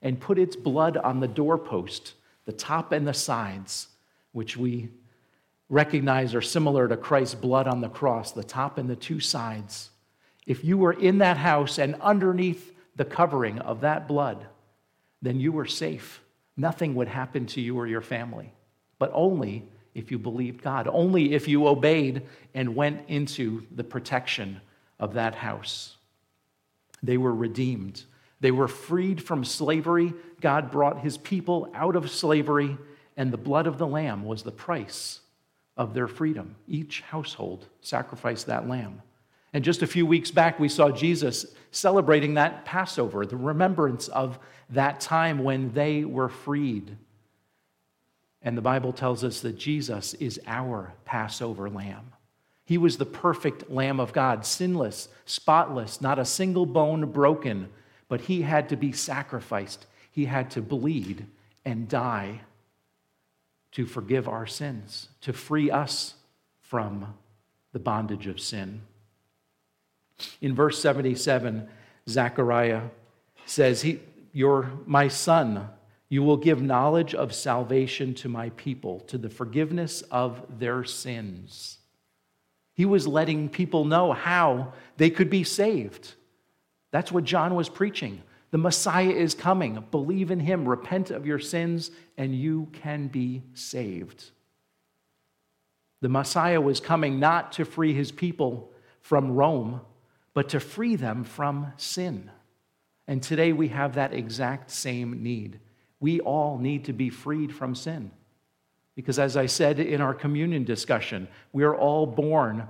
and 0.00 0.20
put 0.20 0.38
its 0.38 0.54
blood 0.54 0.96
on 0.96 1.18
the 1.18 1.26
doorpost, 1.26 2.14
the 2.44 2.52
top 2.52 2.92
and 2.92 3.04
the 3.04 3.12
sides, 3.12 3.88
which 4.30 4.56
we 4.56 4.90
recognize 5.68 6.36
are 6.36 6.40
similar 6.40 6.86
to 6.86 6.96
Christ's 6.96 7.34
blood 7.34 7.66
on 7.66 7.80
the 7.80 7.88
cross, 7.88 8.30
the 8.30 8.44
top 8.44 8.78
and 8.78 8.88
the 8.88 8.94
two 8.94 9.18
sides. 9.18 9.90
If 10.46 10.62
you 10.62 10.78
were 10.78 10.92
in 10.92 11.18
that 11.18 11.36
house 11.36 11.76
and 11.76 11.96
underneath 12.00 12.72
the 12.94 13.04
covering 13.04 13.58
of 13.58 13.80
that 13.80 14.06
blood, 14.06 14.46
then 15.20 15.40
you 15.40 15.50
were 15.50 15.66
safe. 15.66 16.20
Nothing 16.56 16.94
would 16.94 17.08
happen 17.08 17.46
to 17.46 17.60
you 17.60 17.76
or 17.76 17.88
your 17.88 18.02
family, 18.02 18.54
but 19.00 19.10
only 19.12 19.68
if 19.98 20.10
you 20.10 20.18
believed 20.18 20.62
God, 20.62 20.88
only 20.90 21.34
if 21.34 21.48
you 21.48 21.66
obeyed 21.66 22.22
and 22.54 22.76
went 22.76 23.08
into 23.08 23.66
the 23.74 23.84
protection 23.84 24.60
of 24.98 25.14
that 25.14 25.34
house. 25.34 25.96
They 27.02 27.16
were 27.16 27.34
redeemed. 27.34 28.04
They 28.40 28.50
were 28.50 28.68
freed 28.68 29.22
from 29.22 29.44
slavery. 29.44 30.14
God 30.40 30.70
brought 30.70 31.00
his 31.00 31.18
people 31.18 31.70
out 31.74 31.96
of 31.96 32.10
slavery, 32.10 32.76
and 33.16 33.32
the 33.32 33.36
blood 33.36 33.66
of 33.66 33.78
the 33.78 33.86
Lamb 33.86 34.24
was 34.24 34.42
the 34.42 34.52
price 34.52 35.20
of 35.76 35.94
their 35.94 36.08
freedom. 36.08 36.56
Each 36.66 37.00
household 37.00 37.66
sacrificed 37.80 38.46
that 38.46 38.68
lamb. 38.68 39.02
And 39.52 39.64
just 39.64 39.82
a 39.82 39.86
few 39.86 40.04
weeks 40.04 40.30
back, 40.30 40.58
we 40.58 40.68
saw 40.68 40.90
Jesus 40.90 41.46
celebrating 41.70 42.34
that 42.34 42.64
Passover, 42.64 43.24
the 43.24 43.36
remembrance 43.36 44.08
of 44.08 44.38
that 44.70 45.00
time 45.00 45.42
when 45.42 45.72
they 45.72 46.04
were 46.04 46.28
freed. 46.28 46.96
And 48.42 48.56
the 48.56 48.62
Bible 48.62 48.92
tells 48.92 49.24
us 49.24 49.40
that 49.40 49.58
Jesus 49.58 50.14
is 50.14 50.40
our 50.46 50.92
Passover 51.04 51.68
lamb. 51.68 52.12
He 52.64 52.78
was 52.78 52.98
the 52.98 53.06
perfect 53.06 53.70
Lamb 53.70 53.98
of 53.98 54.12
God, 54.12 54.44
sinless, 54.44 55.08
spotless, 55.24 56.00
not 56.00 56.18
a 56.18 56.24
single 56.24 56.66
bone 56.66 57.10
broken, 57.10 57.68
but 58.08 58.22
he 58.22 58.42
had 58.42 58.68
to 58.68 58.76
be 58.76 58.92
sacrificed. 58.92 59.86
He 60.10 60.26
had 60.26 60.50
to 60.52 60.60
bleed 60.60 61.26
and 61.64 61.88
die 61.88 62.42
to 63.72 63.86
forgive 63.86 64.28
our 64.28 64.46
sins, 64.46 65.08
to 65.22 65.32
free 65.32 65.70
us 65.70 66.14
from 66.60 67.14
the 67.72 67.78
bondage 67.78 68.26
of 68.26 68.40
sin. 68.40 68.82
In 70.40 70.54
verse 70.54 70.80
77, 70.80 71.68
Zechariah 72.08 72.82
says, 73.46 73.82
he, 73.82 74.00
You're 74.32 74.70
my 74.86 75.08
son. 75.08 75.68
You 76.08 76.22
will 76.22 76.36
give 76.38 76.62
knowledge 76.62 77.14
of 77.14 77.34
salvation 77.34 78.14
to 78.14 78.28
my 78.28 78.50
people, 78.50 79.00
to 79.00 79.18
the 79.18 79.28
forgiveness 79.28 80.02
of 80.10 80.42
their 80.58 80.84
sins. 80.84 81.78
He 82.72 82.86
was 82.86 83.06
letting 83.06 83.48
people 83.48 83.84
know 83.84 84.12
how 84.12 84.72
they 84.96 85.10
could 85.10 85.28
be 85.28 85.44
saved. 85.44 86.14
That's 86.90 87.12
what 87.12 87.24
John 87.24 87.54
was 87.54 87.68
preaching. 87.68 88.22
The 88.50 88.58
Messiah 88.58 89.10
is 89.10 89.34
coming. 89.34 89.84
Believe 89.90 90.30
in 90.30 90.40
him, 90.40 90.66
repent 90.66 91.10
of 91.10 91.26
your 91.26 91.38
sins, 91.38 91.90
and 92.16 92.34
you 92.34 92.68
can 92.72 93.08
be 93.08 93.42
saved. 93.52 94.30
The 96.00 96.08
Messiah 96.08 96.60
was 96.60 96.80
coming 96.80 97.18
not 97.18 97.52
to 97.52 97.64
free 97.64 97.92
his 97.92 98.12
people 98.12 98.72
from 99.00 99.32
Rome, 99.32 99.80
but 100.32 100.48
to 100.50 100.60
free 100.60 100.96
them 100.96 101.24
from 101.24 101.72
sin. 101.76 102.30
And 103.06 103.22
today 103.22 103.52
we 103.52 103.68
have 103.68 103.94
that 103.94 104.14
exact 104.14 104.70
same 104.70 105.22
need. 105.22 105.60
We 106.00 106.20
all 106.20 106.58
need 106.58 106.84
to 106.84 106.92
be 106.92 107.10
freed 107.10 107.54
from 107.54 107.74
sin. 107.74 108.10
Because 108.94 109.18
as 109.18 109.36
I 109.36 109.46
said 109.46 109.78
in 109.78 110.00
our 110.00 110.14
communion 110.14 110.64
discussion, 110.64 111.28
we 111.52 111.64
are 111.64 111.74
all 111.74 112.06
born 112.06 112.68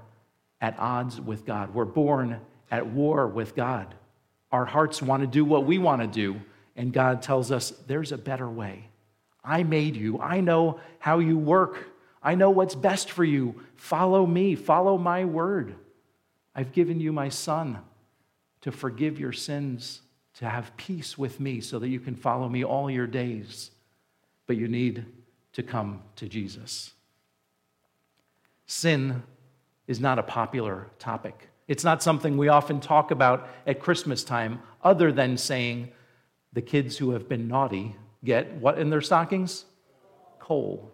at 0.61 0.79
odds 0.79 1.21
with 1.21 1.47
God. 1.47 1.73
We're 1.75 1.85
born 1.85 2.41
at 2.71 2.87
war 2.87 3.27
with 3.27 3.55
God. 3.55 3.95
Our 4.53 4.65
hearts 4.65 5.03
want 5.03 5.23
to 5.23 5.27
do 5.27 5.45
what 5.45 5.65
we 5.65 5.79
want 5.79 6.03
to 6.03 6.07
do, 6.07 6.41
and 6.77 6.93
God 6.93 7.23
tells 7.23 7.51
us 7.51 7.71
there's 7.87 8.13
a 8.13 8.19
better 8.19 8.49
way. 8.49 8.89
I 9.45 9.63
made 9.63 9.97
you. 9.97 10.21
I 10.21 10.41
know 10.41 10.81
how 10.99 11.19
you 11.19 11.39
work. 11.39 11.89
I 12.23 12.35
know 12.35 12.51
what's 12.51 12.75
best 12.75 13.11
for 13.11 13.25
you. 13.25 13.63
Follow 13.77 14.27
me. 14.27 14.55
Follow 14.55 14.99
my 14.99 15.25
word. 15.25 15.77
I've 16.55 16.73
given 16.73 17.01
you 17.01 17.13
my 17.13 17.29
son 17.29 17.79
to 18.63 18.73
forgive 18.73 19.21
your 19.21 19.33
sins, 19.33 20.01
to 20.39 20.49
have 20.49 20.77
peace 20.77 21.19
with 21.19 21.41
me 21.41 21.61
so 21.61 21.79
that 21.79 21.89
you 21.89 21.99
can 21.99 22.15
follow 22.15 22.49
me 22.49 22.65
all 22.65 22.91
your 22.91 23.07
days. 23.07 23.73
But 24.47 24.57
you 24.57 24.69
need 24.69 25.05
to 25.53 25.63
come 25.63 26.03
to 26.17 26.29
Jesus. 26.29 26.93
Sin 28.67 29.23
is 29.89 29.99
not 29.99 30.19
a 30.19 30.23
popular 30.23 30.87
topic. 30.99 31.49
It's 31.67 31.83
not 31.85 32.03
something 32.03 32.37
we 32.37 32.49
often 32.49 32.81
talk 32.81 33.11
about 33.11 33.49
at 33.67 33.81
Christmas 33.81 34.23
time, 34.23 34.61
other 34.83 35.11
than 35.11 35.37
saying 35.37 35.89
the 36.53 36.63
kids 36.63 36.97
who 36.97 37.11
have 37.11 37.29
been 37.29 37.49
naughty 37.49 37.97
get 38.25 38.55
what 38.55 38.79
in 38.79 38.91
their 38.91 39.01
stockings? 39.01 39.65
Coal. 40.39 40.93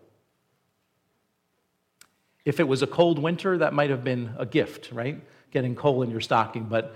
If 2.45 2.61
it 2.61 2.69
was 2.69 2.83
a 2.83 2.87
cold 2.87 3.19
winter, 3.19 3.59
that 3.59 3.73
might 3.73 3.91
have 3.91 4.05
been 4.05 4.35
a 4.39 4.47
gift, 4.47 4.91
right? 4.91 5.21
Getting 5.51 5.75
coal 5.75 6.03
in 6.03 6.11
your 6.11 6.21
stocking. 6.21 6.65
But 6.65 6.95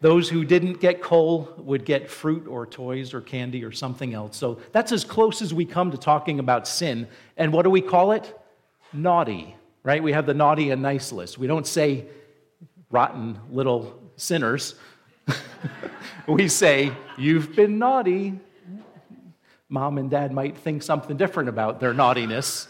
those 0.00 0.28
who 0.28 0.44
didn't 0.44 0.80
get 0.80 1.00
coal 1.00 1.54
would 1.56 1.84
get 1.84 2.10
fruit 2.10 2.46
or 2.46 2.66
toys 2.66 3.14
or 3.14 3.20
candy 3.20 3.64
or 3.64 3.72
something 3.72 4.12
else. 4.12 4.36
So 4.36 4.60
that's 4.72 4.92
as 4.92 5.04
close 5.04 5.40
as 5.40 5.54
we 5.54 5.64
come 5.64 5.90
to 5.90 5.96
talking 5.96 6.38
about 6.38 6.68
sin. 6.68 7.08
And 7.36 7.52
what 7.52 7.62
do 7.62 7.70
we 7.70 7.80
call 7.80 8.12
it? 8.12 8.38
Naughty, 8.92 9.56
right? 9.82 10.02
We 10.02 10.12
have 10.12 10.26
the 10.26 10.34
naughty 10.34 10.70
and 10.70 10.82
nice 10.82 11.12
list. 11.12 11.38
We 11.38 11.46
don't 11.46 11.66
say 11.66 12.06
rotten 12.90 13.38
little 13.50 13.98
sinners, 14.16 14.74
we 16.28 16.48
say, 16.48 16.92
You've 17.18 17.56
been 17.56 17.78
naughty. 17.78 18.38
Mom 19.68 19.98
and 19.98 20.08
dad 20.08 20.32
might 20.32 20.56
think 20.56 20.82
something 20.82 21.16
different 21.16 21.48
about 21.48 21.80
their 21.80 21.92
naughtiness, 21.92 22.68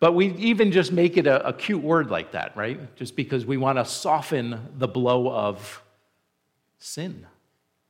but 0.00 0.12
we 0.12 0.28
even 0.36 0.72
just 0.72 0.90
make 0.90 1.18
it 1.18 1.26
a, 1.26 1.46
a 1.46 1.52
cute 1.52 1.82
word 1.82 2.10
like 2.10 2.32
that, 2.32 2.56
right? 2.56 2.96
Just 2.96 3.16
because 3.16 3.44
we 3.44 3.58
want 3.58 3.76
to 3.76 3.84
soften 3.84 4.58
the 4.78 4.88
blow 4.88 5.30
of 5.30 5.81
sin. 6.82 7.26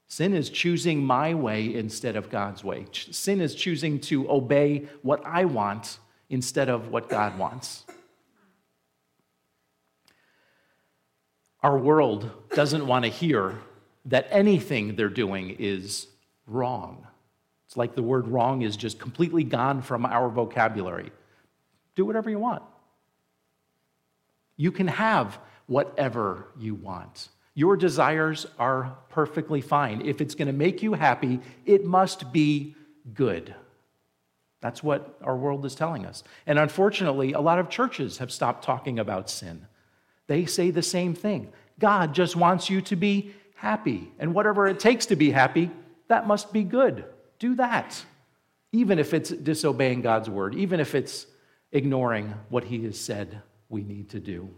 Sin 0.07 0.35
is 0.35 0.51
choosing 0.51 1.03
my 1.03 1.33
way 1.33 1.75
instead 1.75 2.17
of 2.17 2.29
God's 2.29 2.63
way. 2.63 2.87
Sin 2.93 3.41
is 3.41 3.55
choosing 3.55 3.99
to 4.01 4.31
obey 4.31 4.87
what 5.01 5.25
I 5.25 5.47
want 5.47 5.99
instead 6.29 6.69
of 6.69 6.89
what 6.89 7.09
God 7.09 7.39
wants. 7.39 7.87
Our 11.63 11.79
world 11.79 12.31
doesn't 12.55 12.87
want 12.87 13.05
to 13.05 13.11
hear 13.11 13.59
that 14.07 14.27
anything 14.31 14.97
they're 14.97 15.09
doing 15.09 15.57
is 15.59 16.09
wrong. 16.47 17.07
It's 17.67 17.77
like 17.77 17.95
the 17.95 18.03
word 18.03 18.29
wrong 18.29 18.63
is 18.63 18.77
just 18.77 18.99
completely 18.99 19.45
gone 19.45 19.81
from 19.81 20.05
our 20.05 20.29
vocabulary. 20.29 21.11
Do 21.95 22.05
whatever 22.05 22.29
you 22.29 22.39
want. 22.39 22.63
You 24.57 24.73
can 24.73 24.89
have 24.89 25.39
whatever 25.67 26.49
you 26.59 26.75
want. 26.75 27.29
Your 27.55 27.77
desires 27.77 28.47
are 28.59 28.97
perfectly 29.11 29.61
fine. 29.61 30.03
If 30.07 30.21
it's 30.21 30.35
going 30.35 30.47
to 30.47 30.53
make 30.53 30.83
you 30.83 30.95
happy, 30.95 31.41
it 31.67 31.85
must 31.85 32.33
be 32.33 32.75
good. 33.13 33.55
That's 34.61 34.83
what 34.83 35.19
our 35.23 35.37
world 35.37 35.67
is 35.67 35.75
telling 35.75 36.07
us. 36.07 36.23
And 36.47 36.59
unfortunately, 36.59 37.33
a 37.33 37.41
lot 37.41 37.59
of 37.59 37.69
churches 37.69 38.19
have 38.19 38.31
stopped 38.31 38.65
talking 38.65 38.99
about 38.99 39.29
sin. 39.29 39.67
They 40.29 40.47
say 40.47 40.71
the 40.71 40.83
same 40.83 41.15
thing 41.15 41.53
God 41.79 42.15
just 42.15 42.37
wants 42.37 42.71
you 42.71 42.81
to 42.83 42.97
be 42.97 43.35
happy. 43.57 44.11
And 44.19 44.35
whatever 44.35 44.67
it 44.69 44.81
takes 44.81 45.07
to 45.07 45.17
be 45.17 45.31
happy, 45.31 45.71
that 46.09 46.27
must 46.27 46.53
be 46.53 46.63
good. 46.63 47.05
Do 47.39 47.57
that. 47.57 48.03
Even 48.71 48.99
if 48.99 49.13
it's 49.13 49.31
disobeying 49.31 50.01
God's 50.01 50.31
word, 50.31 50.55
even 50.55 50.81
if 50.81 50.95
it's 50.95 51.27
ignoring 51.73 52.33
what 52.49 52.65
He 52.65 52.85
has 52.85 52.99
said 52.99 53.43
we 53.69 53.83
need 53.83 54.11
to 54.11 54.21
do 54.21 54.49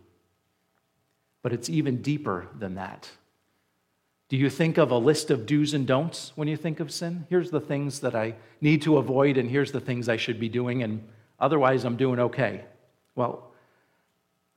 but 1.45 1.53
it's 1.53 1.69
even 1.69 2.01
deeper 2.01 2.49
than 2.59 2.77
that. 2.77 3.11
Do 4.31 4.39
you 4.39 4.49
think 4.49 4.79
of 4.79 4.91
a 4.91 4.97
list 4.97 5.31
of 5.31 5.45
do's 5.45 5.75
and 5.75 5.87
don'ts 5.87 6.33
when 6.37 6.49
you 6.49 6.57
think 6.57 6.81
of 6.81 6.91
sin? 6.91 7.27
Here's 7.29 7.51
the 7.51 7.61
things 7.61 8.01
that 8.01 8.15
I 8.15 8.37
need 8.63 8.81
to 8.83 8.97
avoid, 8.97 9.37
and 9.37 9.51
here's 9.51 9.71
the 9.71 9.79
things 9.79 10.09
I 10.09 10.17
should 10.17 10.41
be 10.41 10.49
doing, 10.49 10.83
and 10.83 11.07
otherwise 11.39 11.85
I'm 11.85 11.99
doing 11.99 12.19
okay. 12.19 12.65
Well, 13.15 13.53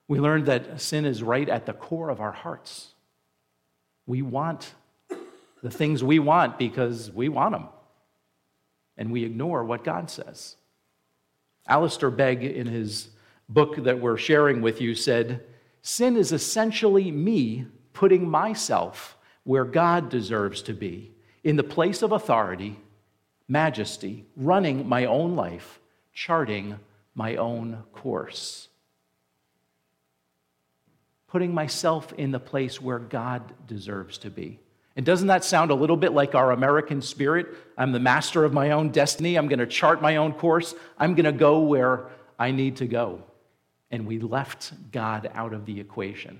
we 0.08 0.22
learned 0.22 0.46
that 0.46 0.80
sin 0.80 1.06
is 1.06 1.22
right 1.22 1.50
at 1.50 1.66
the 1.66 1.74
core 1.74 2.10
of 2.10 2.22
our 2.22 2.32
hearts. 2.32 2.94
We 4.06 4.22
want 4.22 4.74
the 5.62 5.70
things 5.70 6.02
we 6.06 6.20
want 6.20 6.58
because 6.58 7.12
we 7.12 7.28
want 7.28 7.52
them, 7.52 7.68
and 8.96 9.12
we 9.12 9.26
ignore 9.26 9.66
what 9.66 9.84
God 9.84 10.10
says. 10.10 10.56
Alistair 11.68 12.12
Begg, 12.12 12.46
in 12.46 12.66
his 12.66 13.10
book 13.50 13.76
that 13.84 14.00
we're 14.00 14.16
sharing 14.16 14.62
with 14.62 14.80
you, 14.80 14.96
said, 14.96 15.44
Sin 15.88 16.18
is 16.18 16.34
essentially 16.34 17.12
me 17.12 17.66
putting 17.94 18.30
myself 18.30 19.18
where 19.46 19.64
God 19.64 20.10
deserves 20.10 20.62
to 20.64 20.74
be, 20.74 21.14
in 21.46 21.56
the 21.56 21.64
place 21.64 22.02
of 22.02 22.12
authority, 22.12 22.78
majesty, 23.48 24.26
running 24.36 24.90
my 24.90 25.06
own 25.06 25.38
life, 25.38 25.80
charting 26.12 26.78
my 27.16 27.38
own 27.38 27.84
course. 27.94 28.68
Putting 31.28 31.54
myself 31.54 32.12
in 32.18 32.32
the 32.32 32.40
place 32.40 32.82
where 32.82 33.00
God 33.00 33.54
deserves 33.66 34.18
to 34.18 34.30
be. 34.30 34.60
And 34.98 35.06
doesn't 35.06 35.28
that 35.28 35.46
sound 35.46 35.72
a 35.72 35.76
little 35.76 35.96
bit 35.96 36.12
like 36.12 36.36
our 36.36 36.52
American 36.52 37.02
spirit? 37.02 37.48
I'm 37.78 37.94
the 37.94 38.00
master 38.00 38.44
of 38.44 38.52
my 38.52 38.72
own 38.72 38.90
destiny. 38.90 39.38
I'm 39.38 39.48
going 39.48 39.60
to 39.60 39.66
chart 39.66 40.02
my 40.02 40.18
own 40.18 40.34
course. 40.34 40.76
I'm 41.00 41.16
going 41.16 41.24
to 41.24 41.32
go 41.32 41.62
where 41.62 42.10
I 42.38 42.52
need 42.52 42.76
to 42.78 42.88
go 42.88 43.24
and 43.92 44.06
we 44.06 44.20
left 44.20 44.74
God 44.92 45.30
out 45.34 45.54
of 45.54 45.66
the 45.66 45.80
equation. 45.80 46.40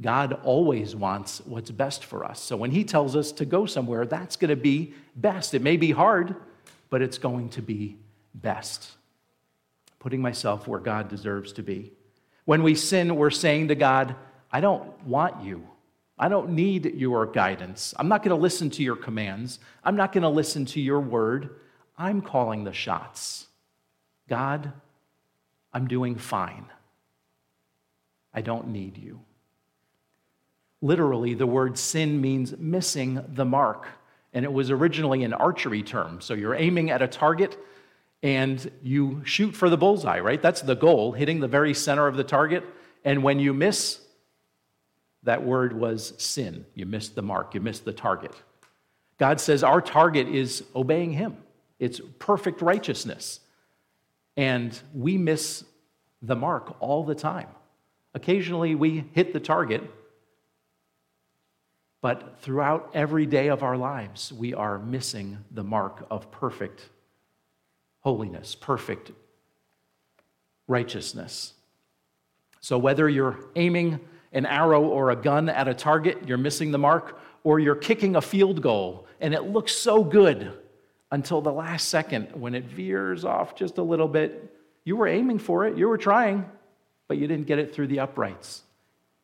God 0.00 0.32
always 0.42 0.96
wants 0.96 1.40
what's 1.44 1.70
best 1.70 2.04
for 2.04 2.24
us. 2.24 2.40
So 2.40 2.56
when 2.56 2.70
He 2.70 2.84
tells 2.84 3.14
us 3.14 3.32
to 3.32 3.44
go 3.44 3.66
somewhere, 3.66 4.06
that's 4.06 4.36
going 4.36 4.50
to 4.50 4.56
be 4.56 4.94
best. 5.14 5.54
It 5.54 5.62
may 5.62 5.76
be 5.76 5.92
hard, 5.92 6.36
but 6.90 7.00
it's 7.00 7.18
going 7.18 7.50
to 7.50 7.62
be 7.62 7.96
best. 8.34 8.90
Putting 10.00 10.20
myself 10.20 10.66
where 10.66 10.80
God 10.80 11.08
deserves 11.08 11.52
to 11.54 11.62
be. 11.62 11.92
When 12.44 12.62
we 12.62 12.74
sin, 12.74 13.16
we're 13.16 13.30
saying 13.30 13.68
to 13.68 13.74
God, 13.74 14.16
I 14.52 14.60
don't 14.60 15.06
want 15.06 15.44
you. 15.44 15.66
I 16.18 16.28
don't 16.28 16.50
need 16.50 16.94
your 16.94 17.26
guidance. 17.26 17.94
I'm 17.98 18.08
not 18.08 18.22
going 18.22 18.36
to 18.36 18.40
listen 18.40 18.70
to 18.70 18.82
your 18.82 18.96
commands. 18.96 19.58
I'm 19.82 19.96
not 19.96 20.12
going 20.12 20.22
to 20.22 20.28
listen 20.28 20.64
to 20.66 20.80
your 20.80 21.00
word. 21.00 21.56
I'm 21.96 22.20
calling 22.20 22.64
the 22.64 22.72
shots. 22.72 23.46
God, 24.28 24.72
I'm 25.74 25.88
doing 25.88 26.16
fine. 26.16 26.66
I 28.32 28.40
don't 28.40 28.68
need 28.68 28.96
you. 28.96 29.20
Literally, 30.80 31.34
the 31.34 31.46
word 31.46 31.76
sin 31.76 32.20
means 32.20 32.56
missing 32.56 33.22
the 33.28 33.44
mark. 33.44 33.88
And 34.32 34.44
it 34.44 34.52
was 34.52 34.70
originally 34.70 35.24
an 35.24 35.32
archery 35.32 35.82
term. 35.82 36.20
So 36.20 36.34
you're 36.34 36.54
aiming 36.54 36.90
at 36.90 37.02
a 37.02 37.08
target 37.08 37.58
and 38.22 38.70
you 38.82 39.22
shoot 39.24 39.54
for 39.54 39.68
the 39.68 39.76
bullseye, 39.76 40.20
right? 40.20 40.40
That's 40.40 40.62
the 40.62 40.74
goal, 40.74 41.12
hitting 41.12 41.40
the 41.40 41.48
very 41.48 41.74
center 41.74 42.06
of 42.06 42.16
the 42.16 42.24
target. 42.24 42.64
And 43.04 43.22
when 43.22 43.38
you 43.38 43.52
miss, 43.52 44.00
that 45.24 45.44
word 45.44 45.72
was 45.72 46.14
sin. 46.16 46.64
You 46.74 46.86
missed 46.86 47.14
the 47.14 47.22
mark, 47.22 47.54
you 47.54 47.60
missed 47.60 47.84
the 47.84 47.92
target. 47.92 48.34
God 49.18 49.40
says 49.40 49.62
our 49.62 49.80
target 49.80 50.28
is 50.28 50.64
obeying 50.74 51.12
Him, 51.12 51.36
it's 51.78 52.00
perfect 52.18 52.62
righteousness. 52.62 53.40
And 54.36 54.78
we 54.92 55.16
miss 55.18 55.64
the 56.22 56.36
mark 56.36 56.76
all 56.80 57.04
the 57.04 57.14
time. 57.14 57.48
Occasionally 58.14 58.74
we 58.74 59.04
hit 59.12 59.32
the 59.32 59.40
target, 59.40 59.82
but 62.00 62.40
throughout 62.40 62.90
every 62.94 63.26
day 63.26 63.48
of 63.48 63.62
our 63.62 63.76
lives, 63.76 64.32
we 64.32 64.52
are 64.54 64.78
missing 64.78 65.38
the 65.50 65.64
mark 65.64 66.06
of 66.10 66.30
perfect 66.30 66.88
holiness, 68.00 68.54
perfect 68.54 69.10
righteousness. 70.68 71.54
So 72.60 72.78
whether 72.78 73.08
you're 73.08 73.38
aiming 73.56 74.00
an 74.32 74.46
arrow 74.46 74.84
or 74.84 75.10
a 75.10 75.16
gun 75.16 75.48
at 75.48 75.68
a 75.68 75.74
target, 75.74 76.26
you're 76.26 76.38
missing 76.38 76.70
the 76.70 76.78
mark, 76.78 77.18
or 77.42 77.58
you're 77.58 77.74
kicking 77.74 78.16
a 78.16 78.20
field 78.20 78.60
goal 78.60 79.06
and 79.20 79.32
it 79.32 79.44
looks 79.44 79.72
so 79.72 80.02
good 80.02 80.52
until 81.10 81.40
the 81.40 81.52
last 81.52 81.88
second 81.88 82.28
when 82.34 82.54
it 82.54 82.64
veers 82.64 83.24
off 83.24 83.54
just 83.54 83.78
a 83.78 83.82
little 83.82 84.08
bit. 84.08 84.52
You 84.84 84.96
were 84.96 85.08
aiming 85.08 85.38
for 85.38 85.66
it, 85.66 85.76
you 85.76 85.88
were 85.88 85.98
trying, 85.98 86.44
but 87.08 87.18
you 87.18 87.26
didn't 87.26 87.46
get 87.46 87.58
it 87.58 87.74
through 87.74 87.88
the 87.88 88.00
uprights. 88.00 88.62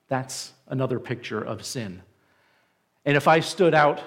That's 0.09 0.53
another 0.69 0.99
picture 0.99 1.41
of 1.41 1.65
sin. 1.65 2.03
And 3.05 3.17
if 3.17 3.29
I 3.29 3.41
stood 3.41 3.75
out 3.75 4.03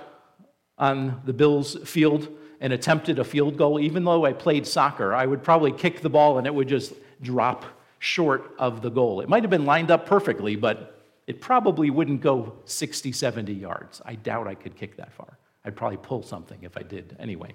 on 0.77 1.21
the 1.25 1.33
Bills 1.33 1.75
field 1.88 2.27
and 2.59 2.73
attempted 2.73 3.19
a 3.19 3.23
field 3.23 3.57
goal, 3.57 3.79
even 3.79 4.03
though 4.03 4.25
I 4.25 4.33
played 4.33 4.65
soccer, 4.65 5.13
I 5.13 5.25
would 5.25 5.43
probably 5.43 5.71
kick 5.71 6.01
the 6.01 6.09
ball 6.09 6.38
and 6.38 6.47
it 6.47 6.53
would 6.53 6.67
just 6.67 6.93
drop 7.21 7.65
short 7.99 8.53
of 8.57 8.81
the 8.81 8.89
goal. 8.89 9.21
It 9.21 9.29
might 9.29 9.43
have 9.43 9.49
been 9.49 9.65
lined 9.65 9.91
up 9.91 10.05
perfectly, 10.05 10.55
but 10.55 11.01
it 11.25 11.41
probably 11.41 11.89
wouldn't 11.89 12.21
go 12.21 12.53
60, 12.65 13.12
70 13.12 13.53
yards. 13.53 14.01
I 14.05 14.15
doubt 14.15 14.47
I 14.47 14.55
could 14.55 14.75
kick 14.75 14.97
that 14.97 15.13
far. 15.13 15.38
I'd 15.65 15.75
probably 15.75 15.97
pull 15.97 16.23
something 16.23 16.59
if 16.63 16.77
I 16.77 16.83
did 16.83 17.15
anyway 17.19 17.53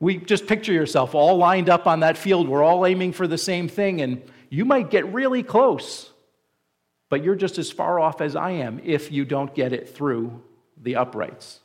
we 0.00 0.18
just 0.18 0.46
picture 0.46 0.72
yourself 0.72 1.14
all 1.14 1.36
lined 1.36 1.70
up 1.70 1.86
on 1.86 2.00
that 2.00 2.18
field. 2.18 2.48
We're 2.48 2.62
all 2.62 2.86
aiming 2.86 3.12
for 3.12 3.26
the 3.26 3.38
same 3.38 3.68
thing, 3.68 4.00
and 4.00 4.22
you 4.50 4.64
might 4.64 4.90
get 4.90 5.12
really 5.12 5.42
close, 5.42 6.10
but 7.08 7.24
you're 7.24 7.34
just 7.34 7.58
as 7.58 7.70
far 7.70 7.98
off 7.98 8.20
as 8.20 8.36
I 8.36 8.50
am 8.50 8.80
if 8.84 9.10
you 9.10 9.24
don't 9.24 9.54
get 9.54 9.72
it 9.72 9.88
through 9.88 10.42
the 10.82 10.96
uprights. 10.96 11.60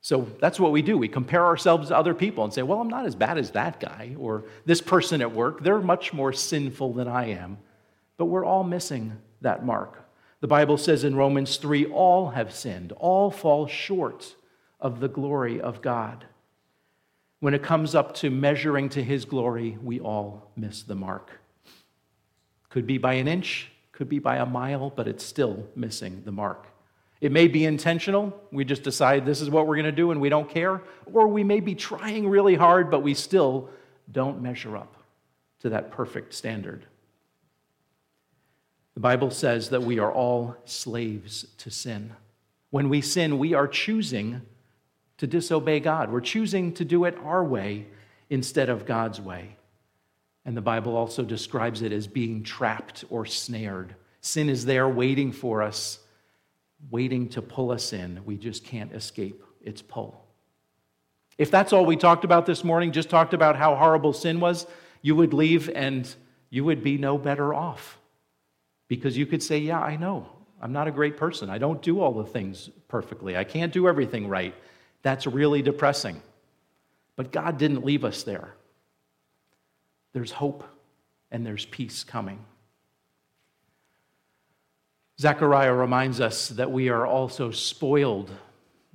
So 0.00 0.28
that's 0.40 0.60
what 0.60 0.70
we 0.70 0.82
do. 0.82 0.96
We 0.96 1.08
compare 1.08 1.44
ourselves 1.44 1.88
to 1.88 1.96
other 1.96 2.14
people 2.14 2.44
and 2.44 2.52
say, 2.52 2.62
well, 2.62 2.80
I'm 2.80 2.88
not 2.88 3.06
as 3.06 3.16
bad 3.16 3.38
as 3.38 3.50
that 3.50 3.80
guy 3.80 4.14
or 4.18 4.44
this 4.64 4.80
person 4.80 5.20
at 5.20 5.32
work. 5.32 5.64
They're 5.64 5.80
much 5.80 6.12
more 6.12 6.32
sinful 6.32 6.92
than 6.92 7.08
I 7.08 7.30
am. 7.30 7.58
But 8.16 8.26
we're 8.26 8.44
all 8.44 8.62
missing 8.62 9.18
that 9.40 9.66
mark. 9.66 10.08
The 10.40 10.46
Bible 10.46 10.78
says 10.78 11.02
in 11.02 11.16
Romans 11.16 11.56
3 11.56 11.86
all 11.86 12.30
have 12.30 12.54
sinned, 12.54 12.92
all 12.92 13.32
fall 13.32 13.66
short 13.66 14.36
of 14.80 15.00
the 15.00 15.08
glory 15.08 15.60
of 15.60 15.82
God. 15.82 16.24
When 17.40 17.54
it 17.54 17.62
comes 17.62 17.94
up 17.94 18.14
to 18.16 18.30
measuring 18.30 18.88
to 18.90 19.02
his 19.02 19.24
glory, 19.24 19.78
we 19.82 20.00
all 20.00 20.50
miss 20.56 20.82
the 20.82 20.94
mark. 20.94 21.30
Could 22.70 22.86
be 22.86 22.98
by 22.98 23.14
an 23.14 23.28
inch, 23.28 23.70
could 23.92 24.08
be 24.08 24.18
by 24.18 24.36
a 24.36 24.46
mile, 24.46 24.90
but 24.90 25.06
it's 25.06 25.24
still 25.24 25.66
missing 25.74 26.22
the 26.24 26.32
mark. 26.32 26.66
It 27.20 27.32
may 27.32 27.48
be 27.48 27.64
intentional. 27.64 28.38
We 28.52 28.64
just 28.64 28.82
decide 28.82 29.24
this 29.24 29.40
is 29.40 29.48
what 29.48 29.66
we're 29.66 29.76
going 29.76 29.86
to 29.86 29.92
do 29.92 30.10
and 30.10 30.20
we 30.20 30.28
don't 30.28 30.48
care. 30.48 30.82
Or 31.12 31.28
we 31.28 31.44
may 31.44 31.60
be 31.60 31.74
trying 31.74 32.28
really 32.28 32.54
hard, 32.54 32.90
but 32.90 33.00
we 33.00 33.14
still 33.14 33.70
don't 34.12 34.42
measure 34.42 34.76
up 34.76 34.96
to 35.60 35.70
that 35.70 35.90
perfect 35.90 36.34
standard. 36.34 36.84
The 38.94 39.00
Bible 39.00 39.30
says 39.30 39.70
that 39.70 39.82
we 39.82 39.98
are 39.98 40.12
all 40.12 40.56
slaves 40.64 41.46
to 41.58 41.70
sin. 41.70 42.12
When 42.70 42.88
we 42.88 43.00
sin, 43.00 43.38
we 43.38 43.54
are 43.54 43.68
choosing 43.68 44.42
to 45.18 45.26
disobey 45.26 45.80
God. 45.80 46.10
We're 46.10 46.20
choosing 46.20 46.72
to 46.74 46.84
do 46.84 47.04
it 47.04 47.16
our 47.24 47.44
way 47.44 47.86
instead 48.30 48.68
of 48.68 48.86
God's 48.86 49.20
way. 49.20 49.56
And 50.44 50.56
the 50.56 50.62
Bible 50.62 50.96
also 50.96 51.24
describes 51.24 51.82
it 51.82 51.92
as 51.92 52.06
being 52.06 52.42
trapped 52.42 53.04
or 53.10 53.26
snared. 53.26 53.94
Sin 54.20 54.48
is 54.48 54.64
there 54.64 54.88
waiting 54.88 55.32
for 55.32 55.62
us 55.62 56.00
waiting 56.90 57.28
to 57.30 57.42
pull 57.42 57.70
us 57.70 57.92
in. 57.92 58.20
We 58.24 58.36
just 58.36 58.64
can't 58.64 58.92
escape 58.92 59.42
its 59.60 59.82
pull. 59.82 60.24
If 61.38 61.50
that's 61.50 61.72
all 61.72 61.84
we 61.84 61.96
talked 61.96 62.24
about 62.24 62.46
this 62.46 62.64
morning, 62.64 62.92
just 62.92 63.10
talked 63.10 63.34
about 63.34 63.56
how 63.56 63.74
horrible 63.74 64.12
sin 64.12 64.40
was, 64.40 64.66
you 65.02 65.14
would 65.14 65.34
leave 65.34 65.68
and 65.74 66.12
you 66.50 66.64
would 66.64 66.82
be 66.82 66.96
no 66.96 67.18
better 67.18 67.52
off. 67.52 67.98
Because 68.88 69.18
you 69.18 69.26
could 69.26 69.42
say, 69.42 69.58
Yeah, 69.58 69.80
I 69.80 69.96
know. 69.96 70.28
I'm 70.60 70.72
not 70.72 70.88
a 70.88 70.92
great 70.92 71.16
person. 71.16 71.50
I 71.50 71.58
don't 71.58 71.82
do 71.82 72.00
all 72.00 72.12
the 72.12 72.24
things 72.24 72.70
perfectly. 72.88 73.36
I 73.36 73.44
can't 73.44 73.72
do 73.72 73.88
everything 73.88 74.26
right. 74.26 74.54
That's 75.02 75.26
really 75.26 75.62
depressing. 75.62 76.22
But 77.16 77.32
God 77.32 77.58
didn't 77.58 77.84
leave 77.84 78.04
us 78.04 78.22
there. 78.22 78.54
There's 80.12 80.32
hope 80.32 80.64
and 81.30 81.44
there's 81.44 81.66
peace 81.66 82.04
coming. 82.04 82.44
Zechariah 85.18 85.72
reminds 85.72 86.20
us 86.20 86.48
that 86.48 86.70
we 86.70 86.88
are 86.88 87.06
also 87.06 87.50
spoiled 87.50 88.30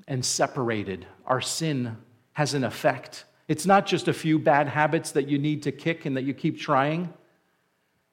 and 0.08 0.24
separated. 0.24 1.08
Our 1.26 1.42
sin 1.42 1.98
has 2.34 2.54
an 2.54 2.64
effect. 2.64 3.26
It's 3.48 3.66
not 3.66 3.86
just 3.86 4.08
a 4.08 4.14
few 4.14 4.38
bad 4.38 4.68
habits 4.68 5.12
that 5.12 5.28
you 5.28 5.40
need 5.40 5.64
to 5.64 5.72
kick 5.72 6.06
and 6.06 6.16
that 6.18 6.24
you 6.24 6.34
keep 6.34 6.60
trying. 6.60 7.14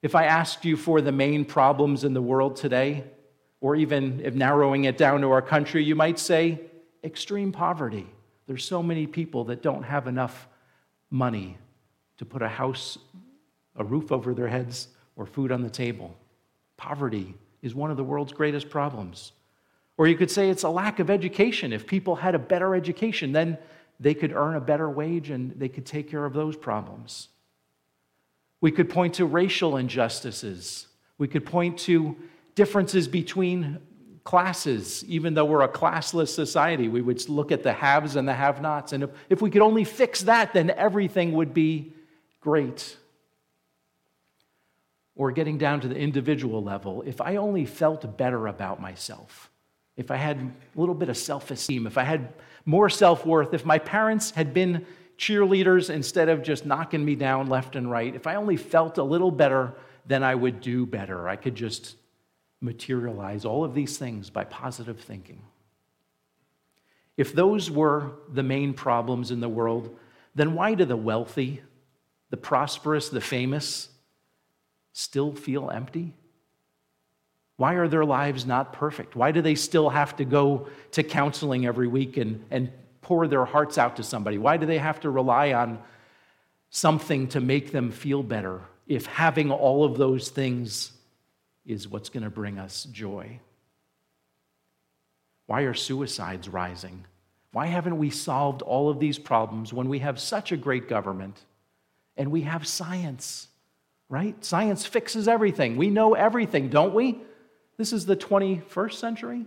If 0.02 0.14
I 0.14 0.24
asked 0.24 0.64
you 0.64 0.76
for 0.76 1.00
the 1.00 1.12
main 1.12 1.44
problems 1.44 2.04
in 2.04 2.14
the 2.14 2.22
world 2.22 2.56
today, 2.56 3.04
or 3.60 3.76
even 3.76 4.20
if 4.24 4.34
narrowing 4.34 4.84
it 4.84 4.96
down 4.96 5.20
to 5.20 5.30
our 5.30 5.42
country, 5.42 5.82
you 5.82 5.94
might 5.94 6.18
say 6.18 6.60
extreme 7.04 7.52
poverty. 7.52 8.06
There's 8.46 8.64
so 8.64 8.82
many 8.82 9.06
people 9.06 9.44
that 9.44 9.62
don't 9.62 9.82
have 9.82 10.06
enough 10.06 10.48
money 11.10 11.58
to 12.18 12.24
put 12.24 12.42
a 12.42 12.48
house, 12.48 12.98
a 13.76 13.84
roof 13.84 14.12
over 14.12 14.34
their 14.34 14.48
heads, 14.48 14.88
or 15.16 15.26
food 15.26 15.52
on 15.52 15.62
the 15.62 15.70
table. 15.70 16.16
Poverty 16.76 17.34
is 17.62 17.74
one 17.74 17.90
of 17.90 17.96
the 17.96 18.04
world's 18.04 18.32
greatest 18.32 18.70
problems. 18.70 19.32
Or 19.96 20.06
you 20.06 20.16
could 20.16 20.30
say 20.30 20.48
it's 20.48 20.62
a 20.62 20.68
lack 20.68 21.00
of 21.00 21.10
education. 21.10 21.72
If 21.72 21.86
people 21.86 22.16
had 22.16 22.34
a 22.34 22.38
better 22.38 22.74
education, 22.74 23.32
then 23.32 23.58
they 23.98 24.14
could 24.14 24.32
earn 24.32 24.54
a 24.54 24.60
better 24.60 24.88
wage 24.88 25.30
and 25.30 25.52
they 25.58 25.68
could 25.68 25.84
take 25.84 26.08
care 26.08 26.24
of 26.24 26.32
those 26.32 26.56
problems. 26.56 27.28
We 28.60 28.70
could 28.70 28.88
point 28.88 29.14
to 29.14 29.26
racial 29.26 29.76
injustices. 29.76 30.86
We 31.18 31.28
could 31.28 31.44
point 31.44 31.78
to 31.80 32.16
differences 32.54 33.08
between 33.08 33.78
classes. 34.28 35.02
Even 35.08 35.32
though 35.32 35.46
we're 35.46 35.62
a 35.62 35.68
classless 35.68 36.28
society, 36.28 36.86
we 36.86 37.00
would 37.00 37.26
look 37.30 37.50
at 37.50 37.62
the 37.62 37.72
haves 37.72 38.14
and 38.14 38.28
the 38.28 38.34
have 38.34 38.60
nots. 38.60 38.92
And 38.92 39.04
if, 39.04 39.10
if 39.30 39.40
we 39.40 39.48
could 39.48 39.62
only 39.62 39.84
fix 39.84 40.20
that, 40.24 40.52
then 40.52 40.68
everything 40.68 41.32
would 41.32 41.54
be 41.54 41.94
great 42.42 42.98
or 45.16 45.32
getting 45.32 45.56
down 45.56 45.80
to 45.80 45.88
the 45.88 45.96
individual 45.96 46.62
level, 46.62 47.02
if 47.06 47.22
I 47.22 47.36
only 47.36 47.64
felt 47.64 48.18
better 48.18 48.48
about 48.48 48.82
myself, 48.82 49.50
if 49.96 50.10
I 50.10 50.16
had 50.16 50.36
a 50.36 50.78
little 50.78 50.94
bit 50.94 51.08
of 51.08 51.16
self 51.16 51.50
esteem, 51.50 51.86
if 51.86 51.96
I 51.96 52.04
had 52.04 52.28
more 52.66 52.90
self 52.90 53.24
worth, 53.24 53.54
if 53.54 53.64
my 53.64 53.78
parents 53.78 54.32
had 54.32 54.52
been 54.52 54.84
cheerleaders 55.16 55.88
instead 55.88 56.28
of 56.28 56.42
just 56.42 56.66
knocking 56.66 57.02
me 57.02 57.14
down 57.14 57.48
left 57.48 57.76
and 57.76 57.90
right, 57.90 58.14
if 58.14 58.26
I 58.26 58.34
only 58.34 58.58
felt 58.58 58.98
a 58.98 59.02
little 59.02 59.30
better, 59.30 59.72
then 60.06 60.22
I 60.22 60.34
would 60.34 60.60
do 60.60 60.84
better. 60.84 61.30
I 61.30 61.36
could 61.36 61.54
just 61.54 61.96
materialize 62.60 63.44
all 63.44 63.64
of 63.64 63.74
these 63.74 63.98
things 63.98 64.30
by 64.30 64.44
positive 64.44 65.00
thinking. 65.00 65.42
If 67.16 67.32
those 67.32 67.70
were 67.70 68.12
the 68.32 68.42
main 68.42 68.74
problems 68.74 69.30
in 69.30 69.40
the 69.40 69.48
world, 69.48 69.96
then 70.34 70.54
why 70.54 70.74
do 70.74 70.84
the 70.84 70.96
wealthy, 70.96 71.62
the 72.30 72.36
prosperous, 72.36 73.08
the 73.08 73.20
famous, 73.20 73.88
still 74.92 75.32
feel 75.32 75.70
empty? 75.70 76.14
Why 77.56 77.74
are 77.74 77.88
their 77.88 78.04
lives 78.04 78.46
not 78.46 78.72
perfect? 78.72 79.16
Why 79.16 79.32
do 79.32 79.42
they 79.42 79.56
still 79.56 79.90
have 79.90 80.14
to 80.16 80.24
go 80.24 80.68
to 80.92 81.02
counseling 81.02 81.66
every 81.66 81.88
week 81.88 82.16
and, 82.16 82.44
and 82.52 82.70
pour 83.02 83.26
their 83.26 83.44
hearts 83.44 83.78
out 83.78 83.96
to 83.96 84.04
somebody? 84.04 84.38
Why 84.38 84.56
do 84.56 84.66
they 84.66 84.78
have 84.78 85.00
to 85.00 85.10
rely 85.10 85.52
on 85.52 85.80
something 86.70 87.26
to 87.28 87.40
make 87.40 87.72
them 87.72 87.90
feel 87.90 88.22
better 88.22 88.62
if 88.86 89.06
having 89.06 89.50
all 89.50 89.84
of 89.84 89.98
those 89.98 90.28
things 90.28 90.92
is 91.68 91.86
what's 91.86 92.08
going 92.08 92.24
to 92.24 92.30
bring 92.30 92.58
us 92.58 92.84
joy? 92.90 93.38
Why 95.46 95.62
are 95.62 95.74
suicides 95.74 96.48
rising? 96.48 97.04
Why 97.52 97.66
haven't 97.66 97.98
we 97.98 98.10
solved 98.10 98.62
all 98.62 98.90
of 98.90 98.98
these 98.98 99.18
problems 99.18 99.72
when 99.72 99.88
we 99.88 100.00
have 100.00 100.18
such 100.18 100.50
a 100.50 100.56
great 100.56 100.88
government 100.88 101.38
and 102.16 102.32
we 102.32 102.42
have 102.42 102.66
science? 102.66 103.46
right? 104.08 104.42
Science 104.44 104.86
fixes 104.86 105.28
everything. 105.28 105.76
We 105.76 105.90
know 105.90 106.14
everything, 106.14 106.68
don't 106.68 106.94
we? 106.94 107.20
This 107.76 107.92
is 107.92 108.06
the 108.06 108.16
21st 108.16 108.94
century. 108.94 109.44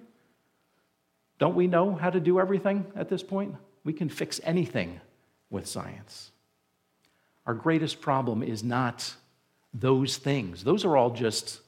Don't 1.39 1.55
we 1.55 1.67
know 1.67 1.95
how 1.95 2.09
to 2.09 2.19
do 2.19 2.39
everything 2.39 2.85
at 2.95 3.09
this 3.09 3.23
point? 3.23 3.55
We 3.83 3.93
can 3.93 4.09
fix 4.09 4.39
anything 4.43 5.01
with 5.49 5.65
science. 5.65 6.31
Our 7.47 7.55
greatest 7.55 7.99
problem 7.99 8.43
is 8.43 8.63
not 8.63 9.15
those 9.73 10.17
things, 10.17 10.63
those 10.63 10.85
are 10.85 10.97
all 10.97 11.11
just 11.11 11.61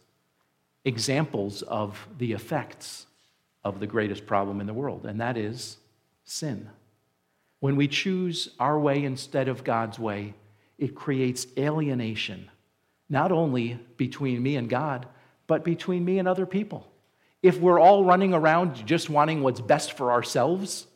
examples 0.86 1.62
of 1.64 2.08
the 2.18 2.34
effects 2.34 3.06
of 3.64 3.80
the 3.80 3.88
greatest 3.88 4.26
problem 4.26 4.60
in 4.60 4.68
the 4.68 4.74
world, 4.74 5.06
and 5.06 5.22
that 5.22 5.38
is 5.38 5.78
sin. 6.26 6.70
When 7.60 7.76
we 7.76 7.88
choose 7.88 8.50
our 8.60 8.78
way 8.78 9.04
instead 9.04 9.48
of 9.48 9.64
God's 9.64 9.98
way, 9.98 10.34
it 10.78 10.96
creates 10.96 11.48
alienation 11.58 12.50
not 13.10 13.32
only 13.32 13.80
between 13.98 14.42
me 14.42 14.56
and 14.56 14.70
God, 14.70 15.06
but 15.46 15.64
between 15.64 16.04
me 16.04 16.20
and 16.20 16.28
other 16.28 16.46
people. 16.46 16.88
If 17.42 17.60
we're 17.60 17.80
all 17.80 18.06
running 18.06 18.34
around 18.34 18.88
just 18.88 19.10
wanting 19.10 19.44
what's 19.44 19.62
best 19.62 19.94
for 19.94 20.12
ourselves, 20.12 20.88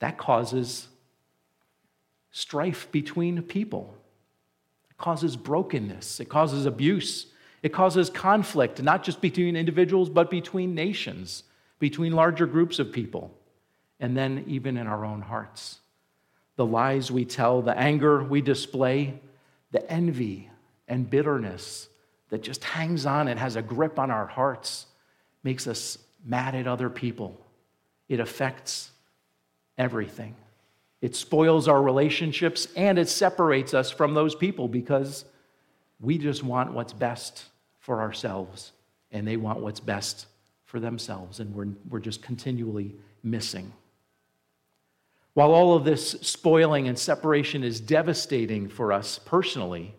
that 0.00 0.18
causes 0.18 0.88
strife 2.30 2.90
between 2.92 3.40
people. 3.42 3.94
It 4.90 4.98
causes 4.98 5.36
brokenness, 5.36 6.20
it 6.20 6.28
causes 6.28 6.66
abuse, 6.66 7.26
it 7.62 7.72
causes 7.72 8.10
conflict, 8.10 8.82
not 8.82 9.02
just 9.02 9.20
between 9.20 9.56
individuals, 9.56 10.08
but 10.08 10.30
between 10.30 10.74
nations, 10.74 11.44
between 11.78 12.12
larger 12.12 12.46
groups 12.46 12.78
of 12.78 12.92
people, 12.92 13.34
and 14.00 14.16
then 14.16 14.44
even 14.46 14.76
in 14.76 14.86
our 14.86 15.04
own 15.04 15.20
hearts. 15.20 15.78
The 16.56 16.66
lies 16.66 17.10
we 17.10 17.24
tell, 17.24 17.62
the 17.62 17.76
anger 17.76 18.22
we 18.22 18.40
display, 18.40 19.20
the 19.70 19.90
envy 19.90 20.50
and 20.86 21.08
bitterness 21.08 21.88
that 22.30 22.42
just 22.42 22.64
hangs 22.64 23.06
on 23.06 23.28
and 23.28 23.38
has 23.38 23.56
a 23.56 23.62
grip 23.62 23.98
on 23.98 24.10
our 24.10 24.26
hearts 24.26 24.86
makes 25.42 25.66
us 25.66 25.98
mad 26.24 26.54
at 26.54 26.66
other 26.66 26.90
people. 26.90 27.38
It 28.08 28.20
affects 28.20 28.90
everything. 29.76 30.34
It 31.00 31.14
spoils 31.14 31.68
our 31.68 31.80
relationships 31.80 32.66
and 32.76 32.98
it 32.98 33.08
separates 33.08 33.72
us 33.72 33.90
from 33.90 34.14
those 34.14 34.34
people 34.34 34.68
because 34.68 35.24
we 36.00 36.18
just 36.18 36.42
want 36.42 36.72
what's 36.72 36.92
best 36.92 37.44
for 37.78 38.00
ourselves 38.00 38.72
and 39.10 39.26
they 39.26 39.36
want 39.36 39.60
what's 39.60 39.80
best 39.80 40.26
for 40.64 40.80
themselves, 40.80 41.40
and 41.40 41.54
we're, 41.54 41.68
we're 41.88 41.98
just 41.98 42.20
continually 42.20 42.94
missing. 43.22 43.72
While 45.32 45.52
all 45.52 45.74
of 45.74 45.84
this 45.84 46.10
spoiling 46.20 46.88
and 46.88 46.98
separation 46.98 47.64
is 47.64 47.80
devastating 47.80 48.68
for 48.68 48.92
us 48.92 49.18
personally, 49.18 49.94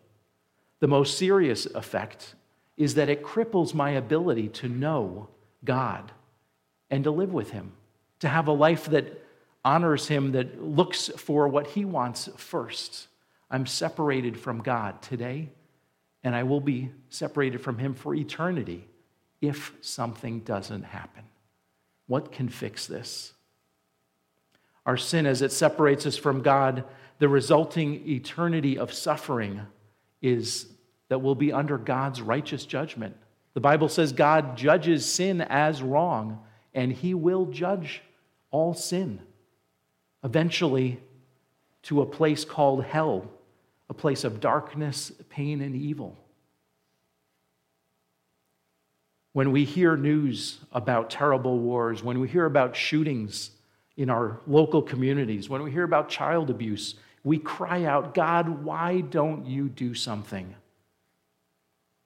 the 0.79 0.87
most 0.87 1.17
serious 1.17 1.65
effect 1.65 2.35
is 2.77 2.95
that 2.95 3.09
it 3.09 3.23
cripples 3.23 3.73
my 3.73 3.91
ability 3.91 4.49
to 4.49 4.69
know 4.69 5.27
God 5.65 6.11
and 6.89 7.03
to 7.03 7.11
live 7.11 7.33
with 7.33 7.49
Him, 7.49 7.71
to 8.19 8.29
have 8.29 8.47
a 8.47 8.53
life 8.53 8.85
that 8.85 9.25
honors 9.65 10.07
Him, 10.07 10.33
that 10.33 10.63
looks 10.63 11.09
for 11.17 11.47
what 11.47 11.67
He 11.67 11.83
wants 11.83 12.29
first. 12.37 13.07
I'm 13.49 13.65
separated 13.65 14.39
from 14.39 14.61
God 14.61 15.01
today, 15.01 15.49
and 16.23 16.35
I 16.35 16.43
will 16.43 16.61
be 16.61 16.91
separated 17.09 17.61
from 17.61 17.77
Him 17.77 17.93
for 17.93 18.13
eternity 18.13 18.87
if 19.41 19.73
something 19.81 20.41
doesn't 20.41 20.83
happen. 20.83 21.23
What 22.07 22.31
can 22.31 22.49
fix 22.49 22.87
this? 22.87 23.33
Our 24.85 24.97
sin, 24.97 25.25
as 25.25 25.41
it 25.41 25.51
separates 25.51 26.05
us 26.05 26.17
from 26.17 26.41
God, 26.41 26.83
the 27.19 27.29
resulting 27.29 28.07
eternity 28.09 28.77
of 28.77 28.93
suffering 28.93 29.61
is 30.21 30.67
that 31.09 31.19
we'll 31.19 31.35
be 31.35 31.53
under 31.53 31.77
God's 31.77 32.21
righteous 32.21 32.65
judgment. 32.65 33.15
The 33.53 33.59
Bible 33.59 33.89
says 33.89 34.11
God 34.11 34.57
judges 34.57 35.05
sin 35.05 35.41
as 35.41 35.81
wrong, 35.81 36.39
and 36.73 36.91
he 36.91 37.13
will 37.13 37.45
judge 37.45 38.01
all 38.51 38.73
sin. 38.73 39.19
Eventually, 40.23 40.99
to 41.83 42.01
a 42.01 42.05
place 42.05 42.45
called 42.45 42.83
hell, 42.83 43.29
a 43.89 43.93
place 43.93 44.23
of 44.23 44.39
darkness, 44.39 45.11
pain, 45.29 45.61
and 45.61 45.75
evil. 45.75 46.17
When 49.33 49.51
we 49.51 49.65
hear 49.65 49.95
news 49.95 50.59
about 50.71 51.09
terrible 51.09 51.59
wars, 51.59 52.03
when 52.03 52.19
we 52.19 52.27
hear 52.27 52.45
about 52.45 52.75
shootings 52.75 53.51
in 53.97 54.09
our 54.09 54.39
local 54.47 54.81
communities, 54.81 55.49
when 55.49 55.63
we 55.63 55.71
hear 55.71 55.83
about 55.83 56.09
child 56.09 56.49
abuse, 56.49 56.95
we 57.23 57.37
cry 57.37 57.83
out, 57.83 58.13
God, 58.13 58.63
why 58.63 59.01
don't 59.01 59.45
you 59.45 59.69
do 59.69 59.93
something? 59.93 60.55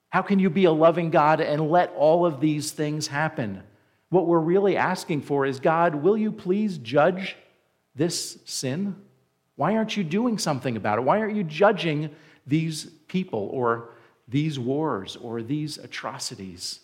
How 0.10 0.22
can 0.22 0.40
you 0.40 0.50
be 0.50 0.66
a 0.66 0.72
loving 0.72 1.10
God 1.10 1.42
and 1.42 1.72
let 1.72 1.94
all 1.96 2.26
of 2.26 2.40
these 2.40 2.72
things 2.72 3.08
happen? 3.08 3.64
What 4.10 4.28
we're 4.28 4.40
really 4.40 4.78
asking 4.78 5.22
for 5.22 5.46
is 5.46 5.60
God, 5.60 5.96
will 5.96 6.18
you 6.18 6.32
please 6.32 6.78
judge 6.78 7.36
this 7.96 8.38
sin? 8.46 8.96
Why 9.56 9.76
aren't 9.76 9.96
you 9.96 10.04
doing 10.04 10.38
something 10.38 10.76
about 10.76 11.00
it? 11.00 11.04
Why 11.04 11.20
aren't 11.20 11.36
you 11.36 11.44
judging 11.44 12.10
these 12.48 12.86
people 13.08 13.50
or 13.52 13.92
these 14.28 14.58
wars 14.58 15.16
or 15.16 15.42
these 15.44 15.78
atrocities? 15.78 16.80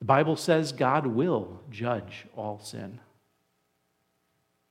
The 0.00 0.04
Bible 0.04 0.36
says 0.36 0.72
God 0.72 1.06
will 1.06 1.60
judge 1.70 2.26
all 2.36 2.60
sin, 2.60 3.00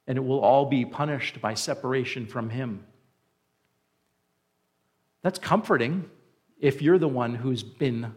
and 0.06 0.18
it 0.18 0.22
will 0.22 0.40
all 0.40 0.66
be 0.66 0.86
punished 0.86 1.42
by 1.42 1.54
separation 1.54 2.28
from 2.28 2.50
Him. 2.50 2.86
That's 5.24 5.40
comforting 5.40 6.10
if 6.60 6.82
you're 6.82 7.00
the 7.00 7.08
one 7.08 7.36
who's 7.36 7.64
been 7.64 8.14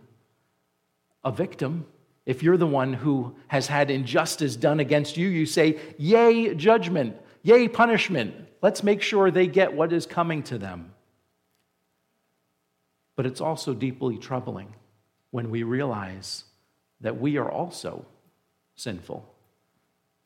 a 1.25 1.33
victim. 1.33 1.87
If 2.27 2.43
you're 2.43 2.57
the 2.57 2.67
one 2.67 2.93
who 2.93 3.35
has 3.49 3.67
had 3.67 3.91
injustice 3.91 4.55
done 4.55 4.79
against 4.79 5.17
you, 5.17 5.27
you 5.27 5.47
say, 5.47 5.81
Yay, 5.99 6.55
judgment, 6.55 7.17
yay, 7.43 7.67
punishment. 7.67 8.35
Let's 8.63 8.83
make 8.83 9.03
sure 9.03 9.31
they 9.31 9.47
get 9.47 9.73
what 9.73 9.93
is 9.93 10.07
coming 10.07 10.43
to 10.45 10.59
them. 10.59 10.93
But 13.17 13.27
it's 13.27 13.41
also 13.41 13.75
deeply 13.75 14.19
troubling 14.19 14.75
when 15.31 15.51
we 15.51 15.63
realize 15.63 16.45
that 17.01 17.21
we 17.21 17.37
are 17.39 17.51
also 17.51 18.05
sinful. 18.77 19.27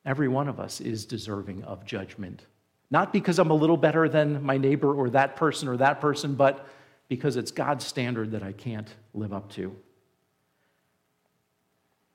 Every 0.04 0.28
one 0.28 0.48
of 0.48 0.60
us 0.60 0.80
is 0.80 1.06
deserving 1.06 1.64
of 1.64 1.84
judgment. 1.84 2.44
Not 2.90 3.12
because 3.12 3.38
I'm 3.38 3.50
a 3.50 3.54
little 3.54 3.76
better 3.76 4.08
than 4.08 4.42
my 4.42 4.58
neighbor 4.58 4.92
or 4.92 5.10
that 5.10 5.36
person 5.36 5.68
or 5.68 5.76
that 5.78 6.00
person, 6.00 6.34
but 6.34 6.68
because 7.08 7.36
it's 7.36 7.50
God's 7.50 7.84
standard 7.84 8.32
that 8.32 8.42
I 8.42 8.52
can't 8.52 8.92
live 9.12 9.32
up 9.32 9.50
to. 9.52 9.74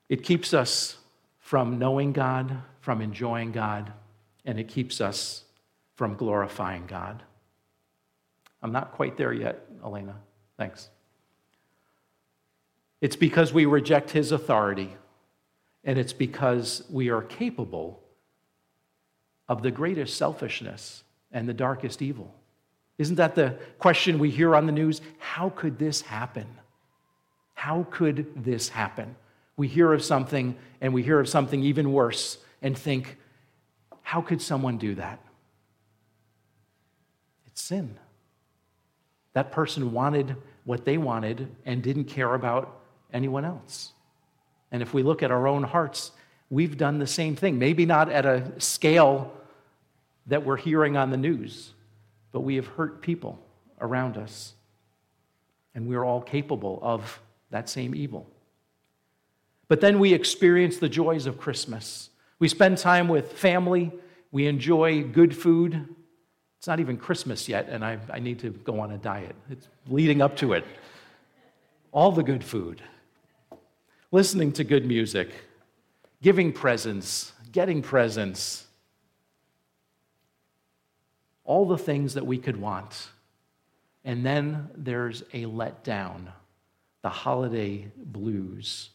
It 0.08 0.24
keeps 0.24 0.54
us 0.54 0.98
from 1.40 1.80
knowing 1.80 2.14
God, 2.14 2.62
from 2.82 3.02
enjoying 3.02 3.52
God, 3.52 3.92
and 4.46 4.60
it 4.60 4.68
keeps 4.68 5.02
us 5.02 5.44
from 6.00 6.16
glorifying 6.16 6.86
God. 6.88 7.22
I'm 8.64 8.72
not 8.72 8.94
quite 8.94 9.18
there 9.18 9.34
yet, 9.34 9.66
Elena. 9.84 10.16
Thanks. 10.58 10.88
It's 13.02 13.18
because 13.18 13.52
we 13.52 13.66
reject 13.66 14.12
his 14.12 14.32
authority, 14.32 14.96
and 15.84 16.00
it's 16.00 16.14
because 16.14 16.86
we 16.90 17.10
are 17.10 17.22
capable 17.22 18.02
of 19.50 19.62
the 19.62 19.72
greatest 19.72 20.16
selfishness 20.16 21.04
and 21.34 21.50
the 21.50 21.54
darkest 21.54 22.02
evil. 22.02 22.34
Isn't 22.98 23.18
that 23.18 23.36
the 23.36 23.58
question 23.78 24.20
we 24.20 24.30
hear 24.30 24.56
on 24.56 24.68
the 24.68 24.72
news? 24.72 25.02
How 25.18 25.50
could 25.50 25.78
this 25.80 26.00
happen? 26.00 26.48
How 27.56 27.86
could 27.92 28.42
this 28.42 28.70
happen? 28.70 29.18
We 29.58 29.68
hear 29.68 29.92
of 29.92 30.02
something 30.02 30.56
and 30.80 30.94
we 30.94 31.04
hear 31.04 31.20
of 31.20 31.28
something 31.28 31.62
even 31.62 31.92
worse 31.92 32.38
and 32.62 32.78
think, 32.78 33.18
how 34.02 34.22
could 34.22 34.42
someone 34.42 34.78
do 34.78 34.96
that? 34.96 35.20
Sin. 37.60 37.98
That 39.34 39.52
person 39.52 39.92
wanted 39.92 40.36
what 40.64 40.86
they 40.86 40.98
wanted 40.98 41.54
and 41.66 41.84
didn't 41.84 42.06
care 42.06 42.34
about 42.34 42.80
anyone 43.12 43.44
else. 43.44 43.92
And 44.72 44.82
if 44.82 44.94
we 44.94 45.04
look 45.04 45.22
at 45.22 45.30
our 45.30 45.48
own 45.48 45.64
hearts, 45.64 46.12
we've 46.50 46.78
done 46.78 47.00
the 47.00 47.08
same 47.08 47.36
thing. 47.36 47.60
Maybe 47.60 47.86
not 47.86 48.10
at 48.10 48.26
a 48.26 48.60
scale 48.60 49.34
that 50.28 50.46
we're 50.46 50.58
hearing 50.58 50.96
on 50.96 51.12
the 51.12 51.18
news, 51.18 51.74
but 52.32 52.42
we 52.42 52.56
have 52.56 52.66
hurt 52.66 53.02
people 53.02 53.40
around 53.82 54.18
us. 54.18 54.54
And 55.76 55.86
we're 55.86 56.06
all 56.06 56.22
capable 56.22 56.80
of 56.82 57.20
that 57.52 57.70
same 57.70 57.94
evil. 57.94 58.26
But 59.68 59.82
then 59.82 60.00
we 60.00 60.14
experience 60.14 60.78
the 60.78 60.90
joys 60.90 61.26
of 61.26 61.38
Christmas. 61.38 62.10
We 62.40 62.48
spend 62.48 62.78
time 62.78 63.10
with 63.10 63.34
family, 63.34 63.92
we 64.32 64.48
enjoy 64.48 65.04
good 65.04 65.36
food. 65.36 65.96
It's 66.60 66.68
not 66.68 66.80
even 66.80 66.98
Christmas 66.98 67.50
yet, 67.50 67.68
and 67.70 67.84
I, 67.84 67.98
I 68.12 68.20
need 68.20 68.40
to 68.40 68.52
go 68.52 68.80
on 68.80 68.92
a 68.92 68.98
diet. 68.98 69.36
It's 69.50 69.68
leading 69.88 70.22
up 70.22 70.36
to 70.38 70.54
it. 70.54 70.66
All 71.92 72.12
the 72.12 72.24
good 72.24 72.44
food 72.44 72.84
listening 74.12 74.52
to 74.52 74.64
good 74.64 74.86
music, 74.86 75.30
giving 76.22 76.52
presents, 76.52 77.32
getting 77.52 77.82
presents, 77.82 78.66
all 81.44 81.68
the 81.68 81.78
things 81.78 82.16
that 82.16 82.26
we 82.26 82.38
could 82.38 82.58
want. 82.58 83.10
And 84.04 84.26
then 84.26 84.70
there's 84.76 85.22
a 85.34 85.46
letdown, 85.46 86.32
the 87.02 87.10
holiday 87.10 87.92
blues. 87.96 88.90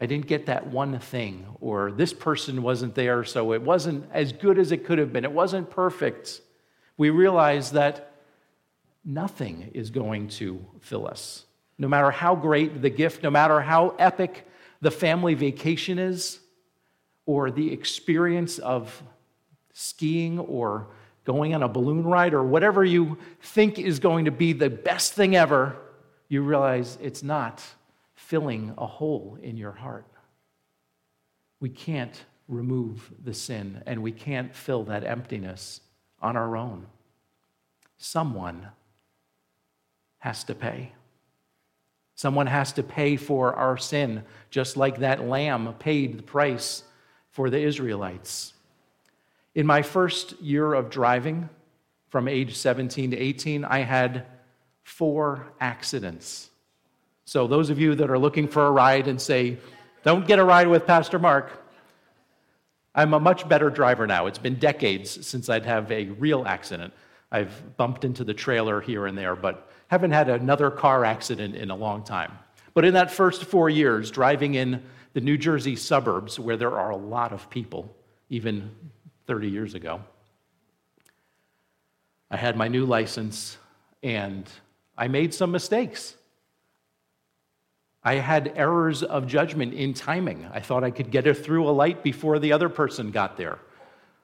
I 0.00 0.06
didn't 0.06 0.26
get 0.26 0.46
that 0.46 0.66
one 0.66 0.98
thing, 0.98 1.46
or 1.60 1.92
this 1.92 2.12
person 2.12 2.62
wasn't 2.62 2.94
there, 2.94 3.22
so 3.24 3.52
it 3.52 3.62
wasn't 3.62 4.06
as 4.12 4.32
good 4.32 4.58
as 4.58 4.72
it 4.72 4.84
could 4.84 4.98
have 4.98 5.12
been. 5.12 5.24
It 5.24 5.32
wasn't 5.32 5.70
perfect. 5.70 6.40
We 6.96 7.10
realize 7.10 7.72
that 7.72 8.12
nothing 9.04 9.70
is 9.72 9.90
going 9.90 10.28
to 10.28 10.64
fill 10.80 11.06
us. 11.06 11.44
No 11.78 11.88
matter 11.88 12.10
how 12.10 12.34
great 12.34 12.82
the 12.82 12.90
gift, 12.90 13.22
no 13.22 13.30
matter 13.30 13.60
how 13.60 13.90
epic 13.98 14.48
the 14.80 14.90
family 14.90 15.34
vacation 15.34 15.98
is, 15.98 16.40
or 17.26 17.50
the 17.50 17.72
experience 17.72 18.58
of 18.58 19.02
skiing 19.72 20.38
or 20.38 20.88
going 21.24 21.54
on 21.54 21.62
a 21.62 21.68
balloon 21.68 22.04
ride, 22.04 22.34
or 22.34 22.42
whatever 22.42 22.84
you 22.84 23.16
think 23.40 23.78
is 23.78 23.98
going 23.98 24.26
to 24.26 24.30
be 24.30 24.52
the 24.52 24.68
best 24.68 25.14
thing 25.14 25.36
ever, 25.36 25.76
you 26.28 26.42
realize 26.42 26.98
it's 27.00 27.22
not 27.22 27.62
filling 28.26 28.72
a 28.78 28.86
hole 28.86 29.38
in 29.42 29.56
your 29.56 29.72
heart. 29.72 30.06
We 31.60 31.68
can't 31.68 32.24
remove 32.48 33.12
the 33.22 33.34
sin 33.34 33.82
and 33.86 34.02
we 34.02 34.12
can't 34.12 34.54
fill 34.54 34.84
that 34.84 35.04
emptiness 35.04 35.80
on 36.20 36.36
our 36.36 36.56
own. 36.56 36.86
Someone 37.98 38.68
has 40.18 40.44
to 40.44 40.54
pay. 40.54 40.92
Someone 42.14 42.46
has 42.46 42.72
to 42.72 42.82
pay 42.82 43.16
for 43.16 43.54
our 43.54 43.76
sin, 43.76 44.24
just 44.50 44.76
like 44.76 44.98
that 44.98 45.26
lamb 45.26 45.74
paid 45.78 46.18
the 46.18 46.22
price 46.22 46.84
for 47.30 47.50
the 47.50 47.60
Israelites. 47.60 48.54
In 49.54 49.66
my 49.66 49.82
first 49.82 50.40
year 50.40 50.72
of 50.72 50.90
driving, 50.90 51.48
from 52.08 52.28
age 52.28 52.56
17 52.56 53.10
to 53.10 53.16
18, 53.16 53.64
I 53.64 53.80
had 53.80 54.26
four 54.82 55.52
accidents. 55.60 56.50
So, 57.26 57.46
those 57.46 57.70
of 57.70 57.78
you 57.78 57.94
that 57.94 58.10
are 58.10 58.18
looking 58.18 58.48
for 58.48 58.66
a 58.66 58.70
ride 58.70 59.08
and 59.08 59.20
say, 59.20 59.58
don't 60.02 60.26
get 60.26 60.38
a 60.38 60.44
ride 60.44 60.68
with 60.68 60.86
Pastor 60.86 61.18
Mark, 61.18 61.50
I'm 62.94 63.14
a 63.14 63.20
much 63.20 63.48
better 63.48 63.70
driver 63.70 64.06
now. 64.06 64.26
It's 64.26 64.38
been 64.38 64.56
decades 64.56 65.26
since 65.26 65.48
I'd 65.48 65.64
have 65.64 65.90
a 65.90 66.06
real 66.06 66.46
accident. 66.46 66.92
I've 67.32 67.76
bumped 67.76 68.04
into 68.04 68.22
the 68.22 68.34
trailer 68.34 68.80
here 68.80 69.06
and 69.06 69.18
there, 69.18 69.34
but 69.34 69.68
haven't 69.88 70.12
had 70.12 70.28
another 70.28 70.70
car 70.70 71.04
accident 71.04 71.56
in 71.56 71.70
a 71.70 71.76
long 71.76 72.04
time. 72.04 72.32
But 72.74 72.84
in 72.84 72.94
that 72.94 73.10
first 73.10 73.44
four 73.44 73.68
years, 73.68 74.10
driving 74.10 74.54
in 74.54 74.82
the 75.14 75.20
New 75.20 75.38
Jersey 75.38 75.76
suburbs, 75.76 76.38
where 76.38 76.56
there 76.56 76.76
are 76.78 76.90
a 76.90 76.96
lot 76.96 77.32
of 77.32 77.48
people, 77.50 77.96
even 78.28 78.70
30 79.26 79.48
years 79.48 79.74
ago, 79.74 80.00
I 82.30 82.36
had 82.36 82.56
my 82.56 82.68
new 82.68 82.84
license 82.84 83.56
and 84.02 84.48
I 84.98 85.08
made 85.08 85.32
some 85.32 85.50
mistakes. 85.50 86.16
I 88.04 88.16
had 88.16 88.52
errors 88.54 89.02
of 89.02 89.26
judgment 89.26 89.72
in 89.72 89.94
timing. 89.94 90.46
I 90.52 90.60
thought 90.60 90.84
I 90.84 90.90
could 90.90 91.10
get 91.10 91.24
her 91.24 91.32
through 91.32 91.68
a 91.68 91.72
light 91.72 92.02
before 92.02 92.38
the 92.38 92.52
other 92.52 92.68
person 92.68 93.10
got 93.10 93.36
there. 93.38 93.58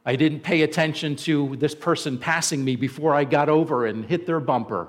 I 0.04 0.16
didn't 0.16 0.40
pay 0.40 0.62
attention 0.62 1.16
to 1.16 1.56
this 1.56 1.74
person 1.74 2.18
passing 2.18 2.62
me 2.62 2.76
before 2.76 3.14
I 3.14 3.24
got 3.24 3.48
over 3.48 3.86
and 3.86 4.04
hit 4.04 4.26
their 4.26 4.40
bumper. 4.40 4.88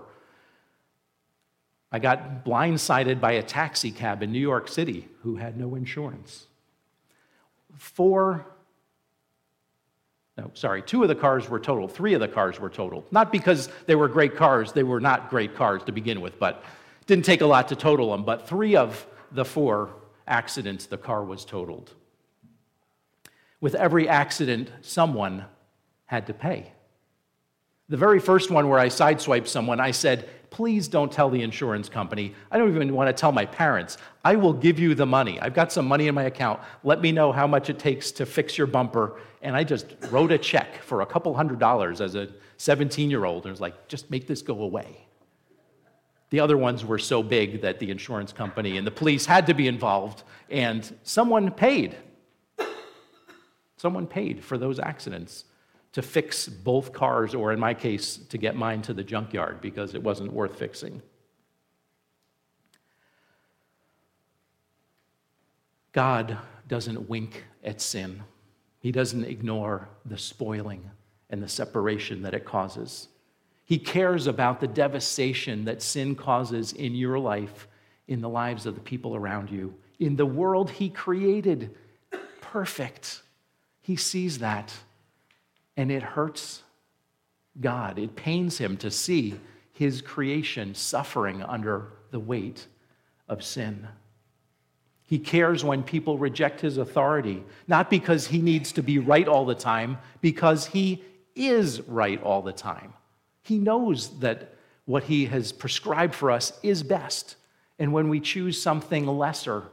I 1.92 2.00
got 2.00 2.46
blindsided 2.46 3.20
by 3.20 3.34
a 3.34 3.44
taxi 3.44 3.92
cab 3.92 4.24
in 4.24 4.32
New 4.32 4.40
York 4.40 4.68
City 4.68 5.08
who 5.24 5.36
had 5.36 5.58
no 5.58 5.76
insurance. 5.76 6.48
Four, 7.78 8.46
no, 10.38 10.52
sorry, 10.54 10.82
two 10.82 11.02
of 11.02 11.10
the 11.10 11.16
cars 11.16 11.50
were 11.50 11.60
totaled. 11.60 11.92
Three 11.92 12.14
of 12.14 12.22
the 12.22 12.28
cars 12.28 12.60
were 12.60 12.70
totaled. 12.70 13.12
Not 13.12 13.32
because 13.32 13.70
they 13.86 13.96
were 13.96 14.08
great 14.08 14.36
cars, 14.36 14.72
they 14.72 14.84
were 14.84 15.02
not 15.02 15.30
great 15.30 15.56
cars 15.56 15.84
to 15.84 15.92
begin 15.92 16.22
with, 16.22 16.40
but 16.40 16.64
didn't 17.12 17.26
take 17.26 17.42
a 17.42 17.46
lot 17.46 17.68
to 17.68 17.76
total 17.76 18.12
them. 18.12 18.24
But 18.24 18.48
three 18.48 18.78
of 18.78 19.06
the 19.34 19.44
four 19.44 19.90
accidents, 20.26 20.86
the 20.86 20.98
car 20.98 21.26
was 21.26 21.44
totaled. 21.44 21.94
With 23.60 23.76
every 23.76 24.08
accident, 24.08 24.72
someone 24.80 25.44
had 26.06 26.26
to 26.28 26.34
pay. 26.34 26.72
The 27.90 27.98
very 27.98 28.22
first 28.22 28.50
one 28.50 28.70
where 28.70 28.80
I 28.80 28.88
sideswiped 28.88 29.50
someone, 29.50 29.82
I 29.82 29.92
said, 29.92 30.30
please 30.52 30.88
don't 30.88 31.12
tell 31.12 31.30
the 31.30 31.42
insurance 31.42 31.90
company. 31.90 32.34
I 32.50 32.58
don't 32.58 32.74
even 32.74 32.94
want 32.96 33.10
to 33.10 33.14
tell 33.14 33.34
my 33.34 33.46
parents. 33.46 33.98
I 34.24 34.38
will 34.38 34.54
give 34.54 34.80
you 34.80 34.96
the 34.96 35.06
money. 35.06 35.38
I've 35.42 35.54
got 35.54 35.74
some 35.74 35.86
money 35.86 36.08
in 36.08 36.16
my 36.16 36.24
account. 36.24 36.62
Let 36.86 37.02
me 37.02 37.12
know 37.12 37.34
how 37.34 37.46
much 37.46 37.70
it 37.70 37.78
takes 37.78 38.12
to 38.14 38.26
fix 38.26 38.58
your 38.58 38.68
bumper. 38.68 39.20
And 39.42 39.54
I 39.54 39.66
just 39.66 39.98
wrote 40.12 40.32
a 40.32 40.38
check 40.38 40.82
for 40.82 41.02
a 41.02 41.06
couple 41.06 41.34
hundred 41.34 41.60
dollars 41.60 42.00
as 42.00 42.16
a 42.16 42.30
17 42.56 43.10
year 43.12 43.26
old 43.26 43.44
and 43.44 43.52
was 43.52 43.60
like, 43.60 43.90
just 43.90 44.10
make 44.10 44.28
this 44.28 44.42
go 44.42 44.62
away. 44.62 45.08
The 46.32 46.40
other 46.40 46.58
ones 46.58 46.84
were 46.84 46.98
so 46.98 47.22
big 47.22 47.62
that 47.62 47.80
the 47.80 47.92
insurance 47.92 48.34
company 48.34 48.78
and 48.78 48.88
the 48.88 48.92
police 48.92 49.26
had 49.26 49.46
to 49.48 49.54
be 49.54 49.68
involved, 49.68 50.24
and 50.50 50.98
someone 51.04 51.52
paid. 51.52 51.98
Someone 53.78 54.08
paid 54.08 54.44
for 54.44 54.58
those 54.58 54.80
accidents 54.80 55.44
to 55.92 56.02
fix 56.02 56.48
both 56.48 56.94
cars, 56.94 57.36
or 57.36 57.52
in 57.52 57.60
my 57.60 57.74
case, 57.74 58.16
to 58.16 58.38
get 58.38 58.56
mine 58.56 58.82
to 58.84 58.94
the 58.94 59.04
junkyard 59.04 59.60
because 59.60 59.94
it 59.94 60.02
wasn't 60.02 60.32
worth 60.32 60.58
fixing. 60.58 61.02
God 65.92 66.38
doesn't 66.70 67.10
wink 67.10 67.44
at 67.62 67.82
sin. 67.82 68.24
He 68.80 68.94
doesn't 68.94 69.26
ignore 69.26 69.90
the 70.06 70.18
spoiling 70.18 70.90
and 71.30 71.44
the 71.44 71.50
separation 71.50 72.22
that 72.22 72.34
it 72.34 72.46
causes. 72.46 73.10
He 73.72 73.80
cares 73.80 74.28
about 74.28 74.60
the 74.60 74.68
devastation 74.68 75.64
that 75.64 75.82
sin 75.82 76.14
causes 76.14 76.74
in 76.74 76.94
your 76.94 77.18
life, 77.18 77.70
in 78.10 78.20
the 78.20 78.28
lives 78.28 78.66
of 78.66 78.76
the 78.76 78.82
people 78.82 79.16
around 79.16 79.50
you, 79.50 79.74
in 79.98 80.18
the 80.18 80.26
world 80.26 80.70
He 80.70 80.90
created 80.90 81.74
perfect. 82.42 83.22
He 83.80 83.96
sees 83.96 84.40
that, 84.40 84.74
and 85.78 85.90
it 85.90 86.04
hurts 86.04 86.64
God. 87.62 87.98
It 87.98 88.18
pains 88.18 88.58
Him 88.58 88.76
to 88.76 88.92
see 88.92 89.40
His 89.72 90.02
creation 90.02 90.76
suffering 90.76 91.42
under 91.42 91.94
the 92.12 92.20
weight 92.20 92.68
of 93.30 93.42
sin. 93.42 93.88
He 95.04 95.18
cares 95.18 95.64
when 95.64 95.82
people 95.82 96.18
reject 96.18 96.60
his 96.60 96.76
authority, 96.76 97.42
not 97.70 97.90
because 97.90 98.28
he 98.28 98.42
needs 98.42 98.74
to 98.74 98.84
be 98.84 99.00
right 99.00 99.30
all 99.30 99.46
the 99.46 99.56
time, 99.56 99.98
because 100.20 100.66
he 100.66 101.06
is 101.36 101.80
right 101.88 102.22
all 102.22 102.42
the 102.42 102.52
time. 102.52 102.92
He 103.52 103.58
knows 103.58 104.20
that 104.20 104.54
what 104.86 105.04
he 105.04 105.26
has 105.26 105.52
prescribed 105.52 106.16
for 106.16 106.32
us 106.32 106.58
is 106.64 106.84
best. 106.84 107.36
And 107.78 107.92
when 107.92 108.08
we 108.08 108.22
choose 108.22 108.62
something 108.62 109.06
lesser, 109.06 109.64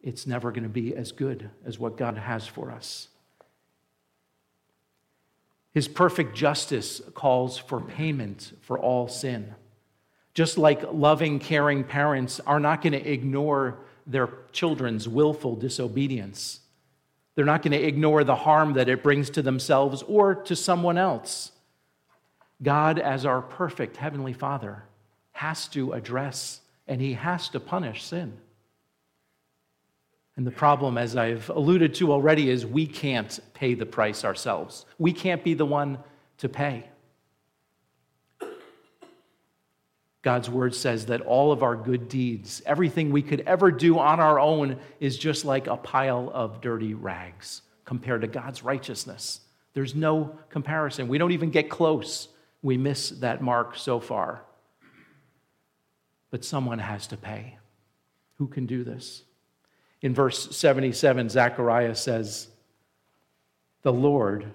it's 0.00 0.26
never 0.26 0.50
going 0.50 0.62
to 0.62 0.70
be 0.70 0.96
as 0.96 1.12
good 1.12 1.50
as 1.66 1.78
what 1.78 1.98
God 1.98 2.16
has 2.16 2.46
for 2.46 2.70
us. 2.70 3.08
His 5.74 5.88
perfect 5.88 6.34
justice 6.34 7.02
calls 7.12 7.58
for 7.58 7.82
payment 7.82 8.54
for 8.62 8.78
all 8.78 9.08
sin. 9.08 9.54
Just 10.32 10.56
like 10.56 10.90
loving, 10.90 11.40
caring 11.40 11.84
parents 11.84 12.40
are 12.46 12.60
not 12.60 12.80
going 12.80 12.94
to 12.94 13.06
ignore 13.06 13.76
their 14.06 14.30
children's 14.52 15.06
willful 15.06 15.54
disobedience. 15.54 16.60
They're 17.34 17.44
not 17.44 17.60
going 17.60 17.78
to 17.78 17.86
ignore 17.86 18.24
the 18.24 18.36
harm 18.36 18.72
that 18.72 18.88
it 18.88 19.02
brings 19.02 19.28
to 19.30 19.42
themselves 19.42 20.02
or 20.04 20.34
to 20.34 20.56
someone 20.56 20.96
else. 20.96 21.52
God, 22.62 22.98
as 22.98 23.24
our 23.24 23.40
perfect 23.40 23.96
Heavenly 23.96 24.32
Father, 24.32 24.82
has 25.32 25.68
to 25.68 25.92
address 25.92 26.60
and 26.86 27.00
He 27.00 27.12
has 27.14 27.48
to 27.50 27.60
punish 27.60 28.04
sin. 28.04 28.36
And 30.36 30.46
the 30.46 30.52
problem, 30.52 30.98
as 30.98 31.16
I've 31.16 31.50
alluded 31.50 31.94
to 31.94 32.12
already, 32.12 32.48
is 32.48 32.64
we 32.64 32.86
can't 32.86 33.38
pay 33.54 33.74
the 33.74 33.86
price 33.86 34.24
ourselves. 34.24 34.86
We 34.96 35.12
can't 35.12 35.42
be 35.42 35.54
the 35.54 35.66
one 35.66 35.98
to 36.38 36.48
pay. 36.48 36.84
God's 40.22 40.50
word 40.50 40.74
says 40.74 41.06
that 41.06 41.22
all 41.22 41.52
of 41.52 41.62
our 41.62 41.76
good 41.76 42.08
deeds, 42.08 42.62
everything 42.66 43.10
we 43.10 43.22
could 43.22 43.40
ever 43.42 43.70
do 43.70 43.98
on 43.98 44.20
our 44.20 44.38
own, 44.38 44.78
is 45.00 45.16
just 45.16 45.44
like 45.44 45.66
a 45.66 45.76
pile 45.76 46.30
of 46.32 46.60
dirty 46.60 46.94
rags 46.94 47.62
compared 47.84 48.20
to 48.20 48.26
God's 48.28 48.62
righteousness. 48.62 49.40
There's 49.74 49.94
no 49.94 50.38
comparison. 50.50 51.08
We 51.08 51.18
don't 51.18 51.32
even 51.32 51.50
get 51.50 51.70
close. 51.70 52.28
We 52.62 52.76
miss 52.76 53.10
that 53.10 53.42
mark 53.42 53.76
so 53.76 54.00
far. 54.00 54.42
But 56.30 56.44
someone 56.44 56.78
has 56.78 57.06
to 57.08 57.16
pay. 57.16 57.58
Who 58.34 58.46
can 58.46 58.66
do 58.66 58.84
this? 58.84 59.22
In 60.02 60.14
verse 60.14 60.56
77, 60.56 61.28
Zechariah 61.28 61.94
says, 61.94 62.48
The 63.82 63.92
Lord 63.92 64.46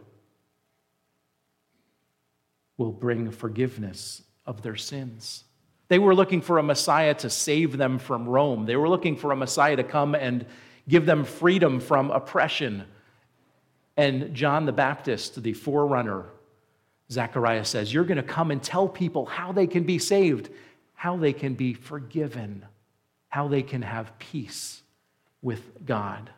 will 2.78 2.92
bring 2.92 3.32
forgiveness 3.32 4.22
of 4.46 4.62
their 4.62 4.76
sins. 4.76 5.44
They 5.89 6.00
were 6.00 6.16
looking 6.16 6.42
for 6.42 6.58
a 6.58 6.63
Messiah 6.63 7.13
to 7.16 7.30
save 7.30 7.78
them 7.78 8.00
from 8.00 8.28
Rome. 8.28 8.66
They 8.66 8.76
were 8.76 8.89
looking 8.89 9.16
for 9.16 9.32
a 9.32 9.36
Messiah 9.36 9.76
to 9.76 9.84
come 9.84 10.16
and 10.16 10.46
give 10.88 11.06
them 11.06 11.24
freedom 11.24 11.80
from 11.80 12.10
oppression. 12.10 12.86
And 13.96 14.34
John 14.34 14.66
the 14.66 14.72
Baptist, 14.72 15.44
the 15.44 15.54
forerunner, 15.54 16.26
Zechariah 17.13 17.65
says, 17.65 17.93
You're 17.93 18.04
going 18.04 18.17
to 18.17 18.23
come 18.23 18.52
and 18.52 18.62
tell 18.62 18.88
people 18.88 19.26
how 19.26 19.52
they 19.52 19.67
can 19.67 19.84
be 19.84 19.99
saved, 19.99 20.49
how 20.93 21.17
they 21.17 21.34
can 21.34 21.54
be 21.54 21.73
forgiven, 21.73 22.65
how 23.30 23.47
they 23.47 23.62
can 23.62 23.82
have 23.82 24.17
peace 24.19 24.82
with 25.41 25.86
God. 25.86 26.30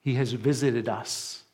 He 0.00 0.14
has 0.14 0.32
visited 0.32 0.88
us, 0.88 1.44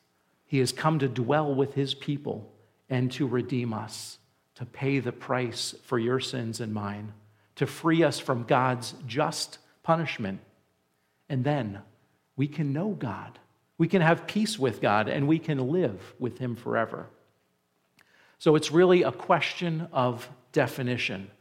He 0.45 0.59
has 0.59 0.71
come 0.71 0.99
to 0.99 1.07
dwell 1.07 1.53
with 1.53 1.73
His 1.73 1.93
people 1.93 2.51
and 2.89 3.11
to 3.13 3.27
redeem 3.27 3.73
us, 3.73 4.17
to 4.55 4.65
pay 4.65 4.99
the 4.99 5.13
price 5.13 5.73
for 5.83 5.97
your 5.97 6.19
sins 6.19 6.59
and 6.59 6.73
mine, 6.73 7.13
to 7.55 7.65
free 7.65 8.03
us 8.03 8.19
from 8.19 8.43
God's 8.43 8.93
just 9.07 9.59
punishment. 9.83 10.39
And 11.29 11.43
then 11.43 11.81
we 12.35 12.47
can 12.47 12.73
know 12.73 12.89
God. 12.89 13.39
We 13.81 13.87
can 13.87 14.03
have 14.03 14.27
peace 14.27 14.59
with 14.59 14.79
God 14.79 15.07
and 15.07 15.27
we 15.27 15.39
can 15.39 15.71
live 15.71 16.13
with 16.19 16.37
Him 16.37 16.55
forever. 16.55 17.07
So 18.37 18.55
it's 18.55 18.71
really 18.71 19.01
a 19.01 19.11
question 19.11 19.87
of 19.91 20.29
definition. 20.51 21.31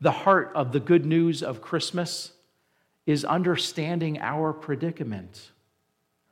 The 0.00 0.10
heart 0.10 0.50
of 0.56 0.72
the 0.72 0.80
good 0.80 1.06
news 1.06 1.40
of 1.40 1.62
Christmas 1.62 2.32
is 3.06 3.24
understanding 3.24 4.18
our 4.18 4.52
predicament. 4.52 5.52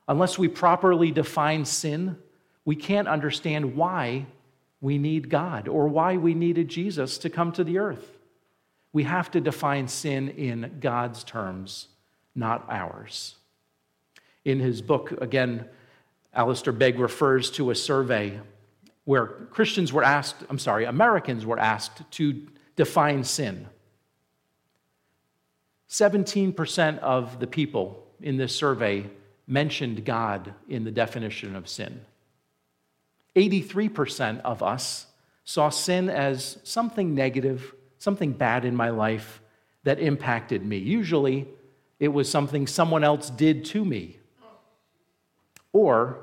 Unless 0.08 0.36
we 0.36 0.48
properly 0.48 1.12
define 1.12 1.64
sin, 1.64 2.18
we 2.64 2.74
can't 2.74 3.06
understand 3.06 3.76
why 3.76 4.26
we 4.80 4.98
need 4.98 5.30
God 5.30 5.68
or 5.68 5.86
why 5.86 6.16
we 6.16 6.34
needed 6.34 6.66
Jesus 6.66 7.18
to 7.18 7.30
come 7.30 7.52
to 7.52 7.62
the 7.62 7.78
earth. 7.78 8.18
We 8.92 9.04
have 9.04 9.30
to 9.30 9.40
define 9.40 9.86
sin 9.86 10.30
in 10.30 10.78
God's 10.80 11.22
terms, 11.22 11.86
not 12.34 12.66
ours. 12.68 13.36
In 14.44 14.58
his 14.60 14.82
book, 14.82 15.12
again, 15.20 15.66
Alistair 16.34 16.72
Begg 16.72 16.98
refers 16.98 17.50
to 17.52 17.70
a 17.70 17.74
survey 17.74 18.40
where 19.04 19.26
Christians 19.26 19.92
were 19.92 20.04
asked, 20.04 20.36
I'm 20.48 20.58
sorry, 20.58 20.84
Americans 20.84 21.44
were 21.44 21.58
asked 21.58 22.10
to 22.12 22.46
define 22.76 23.24
sin. 23.24 23.66
17% 25.88 26.98
of 27.00 27.38
the 27.38 27.46
people 27.46 28.06
in 28.20 28.36
this 28.36 28.54
survey 28.54 29.10
mentioned 29.46 30.04
God 30.04 30.54
in 30.68 30.84
the 30.84 30.90
definition 30.90 31.54
of 31.54 31.68
sin. 31.68 32.00
83% 33.36 34.40
of 34.40 34.62
us 34.62 35.06
saw 35.44 35.68
sin 35.68 36.08
as 36.08 36.58
something 36.62 37.14
negative, 37.14 37.74
something 37.98 38.32
bad 38.32 38.64
in 38.64 38.76
my 38.76 38.90
life 38.90 39.40
that 39.84 39.98
impacted 39.98 40.64
me. 40.64 40.78
Usually, 40.78 41.48
it 41.98 42.08
was 42.08 42.30
something 42.30 42.66
someone 42.66 43.04
else 43.04 43.30
did 43.30 43.64
to 43.66 43.84
me. 43.84 44.18
Or 45.72 46.18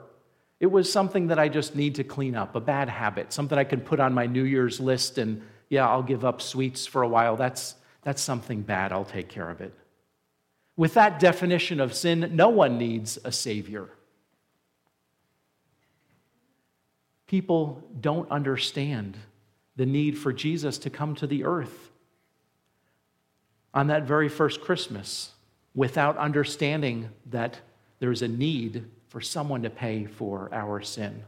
it 0.59 0.67
was 0.67 0.91
something 0.91 1.27
that 1.27 1.39
I 1.39 1.49
just 1.49 1.75
need 1.75 1.95
to 1.95 2.03
clean 2.03 2.35
up, 2.35 2.55
a 2.55 2.59
bad 2.59 2.89
habit, 2.89 3.33
something 3.33 3.57
I 3.57 3.63
can 3.63 3.81
put 3.81 3.99
on 3.99 4.13
my 4.13 4.25
New 4.25 4.43
Year's 4.43 4.79
list 4.79 5.17
and, 5.17 5.41
yeah, 5.69 5.87
I'll 5.87 6.03
give 6.03 6.25
up 6.25 6.41
sweets 6.41 6.85
for 6.85 7.01
a 7.01 7.07
while. 7.07 7.35
That's, 7.35 7.75
that's 8.03 8.21
something 8.21 8.61
bad. 8.61 8.91
I'll 8.91 9.05
take 9.05 9.29
care 9.29 9.49
of 9.49 9.61
it. 9.61 9.73
With 10.75 10.93
that 10.93 11.19
definition 11.19 11.79
of 11.79 11.93
sin, 11.93 12.31
no 12.33 12.49
one 12.49 12.77
needs 12.77 13.17
a 13.23 13.31
Savior. 13.31 13.89
people 17.29 17.83
don't 18.01 18.29
understand 18.31 19.15
the 19.75 19.85
need 19.85 20.17
for 20.17 20.33
Jesus 20.33 20.79
to 20.79 20.89
come 20.89 21.13
to 21.13 21.27
the 21.27 21.43
earth 21.43 21.91
on 23.71 23.85
that 23.87 24.03
very 24.03 24.27
first 24.27 24.61
Christmas 24.61 25.29
without 25.75 26.17
understanding 26.17 27.07
that 27.27 27.59
there's 27.99 28.23
a 28.23 28.27
need 28.27 28.83
for 29.09 29.21
someone 29.21 29.63
to 29.63 29.69
pay 29.69 30.05
for 30.05 30.49
our 30.53 30.81
sin. 30.81 31.23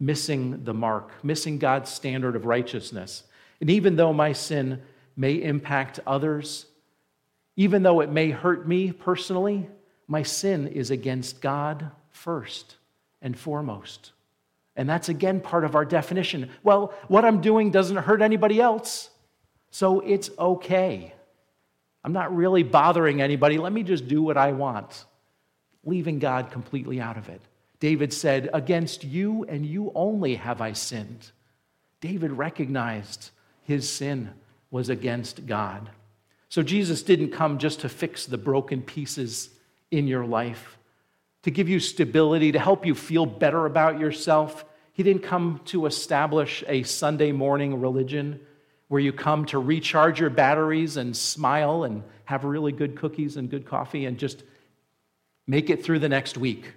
Missing 0.00 0.64
the 0.64 0.74
mark, 0.74 1.12
missing 1.22 1.58
God's 1.58 1.90
standard 1.90 2.34
of 2.34 2.46
righteousness. 2.46 3.24
And 3.60 3.70
even 3.70 3.96
though 3.96 4.12
my 4.12 4.32
sin 4.32 4.82
may 5.16 5.34
impact 5.34 6.00
others, 6.06 6.66
even 7.56 7.82
though 7.82 8.00
it 8.00 8.10
may 8.10 8.30
hurt 8.30 8.66
me 8.66 8.92
personally, 8.92 9.68
my 10.08 10.22
sin 10.22 10.66
is 10.68 10.90
against 10.90 11.40
God 11.40 11.90
first 12.10 12.76
and 13.20 13.38
foremost. 13.38 14.12
And 14.74 14.88
that's 14.88 15.08
again 15.08 15.40
part 15.40 15.64
of 15.64 15.74
our 15.74 15.84
definition. 15.84 16.50
Well, 16.62 16.94
what 17.08 17.24
I'm 17.24 17.40
doing 17.40 17.70
doesn't 17.70 17.96
hurt 17.96 18.22
anybody 18.22 18.60
else, 18.60 19.10
so 19.70 20.00
it's 20.00 20.30
okay. 20.38 21.14
I'm 22.04 22.12
not 22.12 22.34
really 22.34 22.62
bothering 22.62 23.20
anybody. 23.20 23.58
Let 23.58 23.72
me 23.72 23.82
just 23.82 24.08
do 24.08 24.22
what 24.22 24.36
I 24.36 24.52
want, 24.52 25.04
leaving 25.84 26.18
God 26.18 26.50
completely 26.50 27.00
out 27.00 27.16
of 27.16 27.28
it. 27.28 27.40
David 27.80 28.12
said, 28.12 28.48
Against 28.52 29.04
you 29.04 29.44
and 29.48 29.66
you 29.66 29.90
only 29.94 30.36
have 30.36 30.60
I 30.60 30.72
sinned. 30.72 31.30
David 32.00 32.32
recognized 32.32 33.30
his 33.62 33.88
sin 33.88 34.30
was 34.70 34.88
against 34.88 35.46
God. 35.46 35.90
So 36.48 36.62
Jesus 36.62 37.02
didn't 37.02 37.30
come 37.30 37.58
just 37.58 37.80
to 37.80 37.88
fix 37.88 38.26
the 38.26 38.38
broken 38.38 38.82
pieces 38.82 39.50
in 39.90 40.06
your 40.06 40.26
life, 40.26 40.78
to 41.42 41.50
give 41.50 41.68
you 41.68 41.80
stability, 41.80 42.52
to 42.52 42.58
help 42.58 42.84
you 42.84 42.94
feel 42.94 43.26
better 43.26 43.66
about 43.66 43.98
yourself. 43.98 44.64
He 44.92 45.02
didn't 45.02 45.22
come 45.22 45.60
to 45.66 45.86
establish 45.86 46.62
a 46.66 46.82
Sunday 46.82 47.32
morning 47.32 47.80
religion 47.80 48.40
where 48.88 49.00
you 49.00 49.12
come 49.12 49.46
to 49.46 49.58
recharge 49.58 50.20
your 50.20 50.30
batteries 50.30 50.98
and 50.98 51.16
smile 51.16 51.84
and 51.84 52.02
have 52.26 52.44
really 52.44 52.72
good 52.72 52.96
cookies 52.96 53.36
and 53.36 53.48
good 53.48 53.64
coffee 53.64 54.04
and 54.04 54.18
just 54.18 54.42
make 55.46 55.70
it 55.70 55.84
through 55.84 55.98
the 55.98 56.08
next 56.08 56.36
week. 56.36 56.72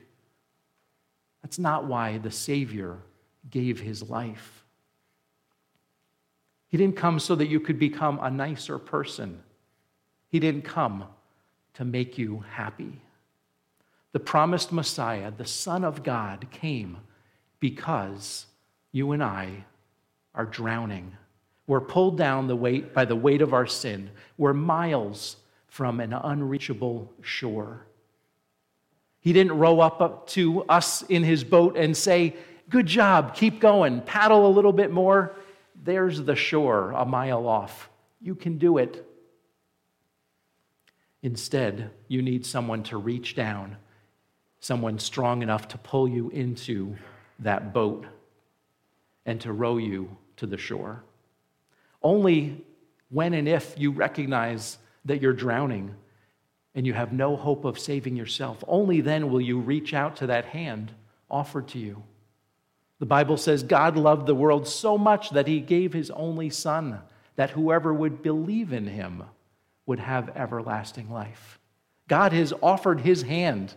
That's 1.42 1.60
not 1.60 1.86
why 1.86 2.18
the 2.18 2.32
Savior 2.32 2.98
gave 3.50 3.80
his 3.80 4.10
life. 4.10 4.66
He 6.68 6.78
didn't 6.78 6.98
come 6.98 7.20
so 7.20 7.36
that 7.36 7.48
you 7.48 7.60
could 7.60 7.80
become 7.80 8.20
a 8.22 8.32
nicer 8.32 8.80
person. 8.80 9.42
He 10.30 10.40
didn't 10.40 10.64
come 10.64 11.06
to 11.76 11.86
make 11.86 12.18
you 12.18 12.44
happy. 12.50 13.02
The 14.12 14.20
promised 14.20 14.72
Messiah, 14.72 15.32
the 15.32 15.46
Son 15.46 15.84
of 15.84 16.04
God, 16.04 16.48
came 16.52 16.98
because 17.60 18.46
you 18.92 19.12
and 19.12 19.24
I 19.24 19.66
are 20.34 20.46
drowning. 20.46 21.16
We're 21.68 21.82
pulled 21.82 22.18
down 22.18 22.48
the 22.48 22.56
weight 22.56 22.94
by 22.94 23.06
the 23.06 23.16
weight 23.16 23.42
of 23.42 23.54
our 23.54 23.68
sin. 23.68 24.10
We're 24.38 24.54
miles 24.54 25.38
from 25.68 26.00
an 26.00 26.14
unreachable 26.14 27.12
shore. 27.22 27.86
He 29.26 29.34
didn't 29.34 29.58
row 29.58 29.80
up 29.80 30.28
to 30.28 30.64
us 30.66 31.02
in 31.02 31.24
his 31.24 31.44
boat 31.44 31.76
and 31.76 31.98
say, 31.98 32.36
Good 32.70 32.86
job, 32.86 33.34
keep 33.34 33.60
going, 33.60 34.02
paddle 34.02 34.46
a 34.46 34.54
little 34.54 34.72
bit 34.72 34.92
more. 34.92 35.36
There's 35.84 36.22
the 36.22 36.36
shore 36.36 36.92
a 36.92 37.06
mile 37.06 37.48
off. 37.48 37.90
You 38.22 38.36
can 38.36 38.60
do 38.60 38.78
it. 38.78 39.04
Instead, 41.24 41.90
you 42.08 42.22
need 42.22 42.46
someone 42.46 42.84
to 42.84 42.98
reach 42.98 43.36
down, 43.36 43.78
someone 44.60 45.00
strong 45.00 45.42
enough 45.42 45.70
to 45.70 45.80
pull 45.80 46.08
you 46.08 46.30
into 46.30 46.96
that 47.40 47.74
boat 47.74 48.06
and 49.26 49.42
to 49.42 49.52
row 49.52 49.78
you 49.78 50.16
to 50.38 50.46
the 50.46 50.58
shore. 50.58 51.04
Only 52.04 52.64
when 53.10 53.34
and 53.34 53.48
if 53.48 53.74
you 53.76 53.90
recognize 53.90 54.78
that 55.06 55.20
you're 55.20 55.34
drowning 55.34 55.96
and 56.76 56.86
you 56.86 56.94
have 56.94 57.14
no 57.14 57.38
hope 57.38 57.64
of 57.64 57.80
saving 57.80 58.16
yourself, 58.16 58.64
only 58.68 59.02
then 59.02 59.32
will 59.32 59.42
you 59.42 59.58
reach 59.60 59.94
out 59.94 60.18
to 60.18 60.28
that 60.28 60.46
hand 60.46 60.92
offered 61.32 61.70
to 61.70 61.80
you. 61.80 62.04
The 63.00 63.06
Bible 63.06 63.38
says 63.38 63.64
God 63.64 63.98
loved 63.98 64.28
the 64.28 64.36
world 64.36 64.68
so 64.68 64.98
much 64.98 65.32
that 65.32 65.48
he 65.48 65.60
gave 65.62 65.94
his 65.94 66.12
only 66.12 66.50
Son, 66.50 67.00
that 67.36 67.52
whoever 67.52 67.94
would 67.94 68.22
believe 68.22 68.72
in 68.74 68.88
him 68.88 69.24
would 69.86 70.00
have 70.00 70.36
everlasting 70.36 71.10
life. 71.10 71.60
God 72.08 72.34
has 72.34 72.54
offered 72.62 73.02
his 73.02 73.24
hand 73.24 73.76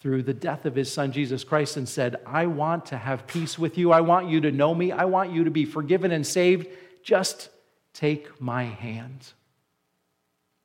through 0.00 0.22
the 0.22 0.34
death 0.34 0.66
of 0.66 0.74
his 0.74 0.92
Son, 0.92 1.12
Jesus 1.12 1.44
Christ, 1.44 1.76
and 1.76 1.88
said, 1.88 2.16
I 2.26 2.46
want 2.46 2.86
to 2.86 2.98
have 2.98 3.26
peace 3.26 3.58
with 3.58 3.78
you. 3.78 3.92
I 3.92 4.00
want 4.00 4.28
you 4.28 4.40
to 4.40 4.50
know 4.50 4.74
me. 4.74 4.90
I 4.90 5.04
want 5.04 5.32
you 5.32 5.44
to 5.44 5.50
be 5.50 5.64
forgiven 5.64 6.10
and 6.10 6.26
saved. 6.26 6.66
Just 7.04 7.50
take 7.92 8.40
my 8.40 8.64
hand. 8.64 9.32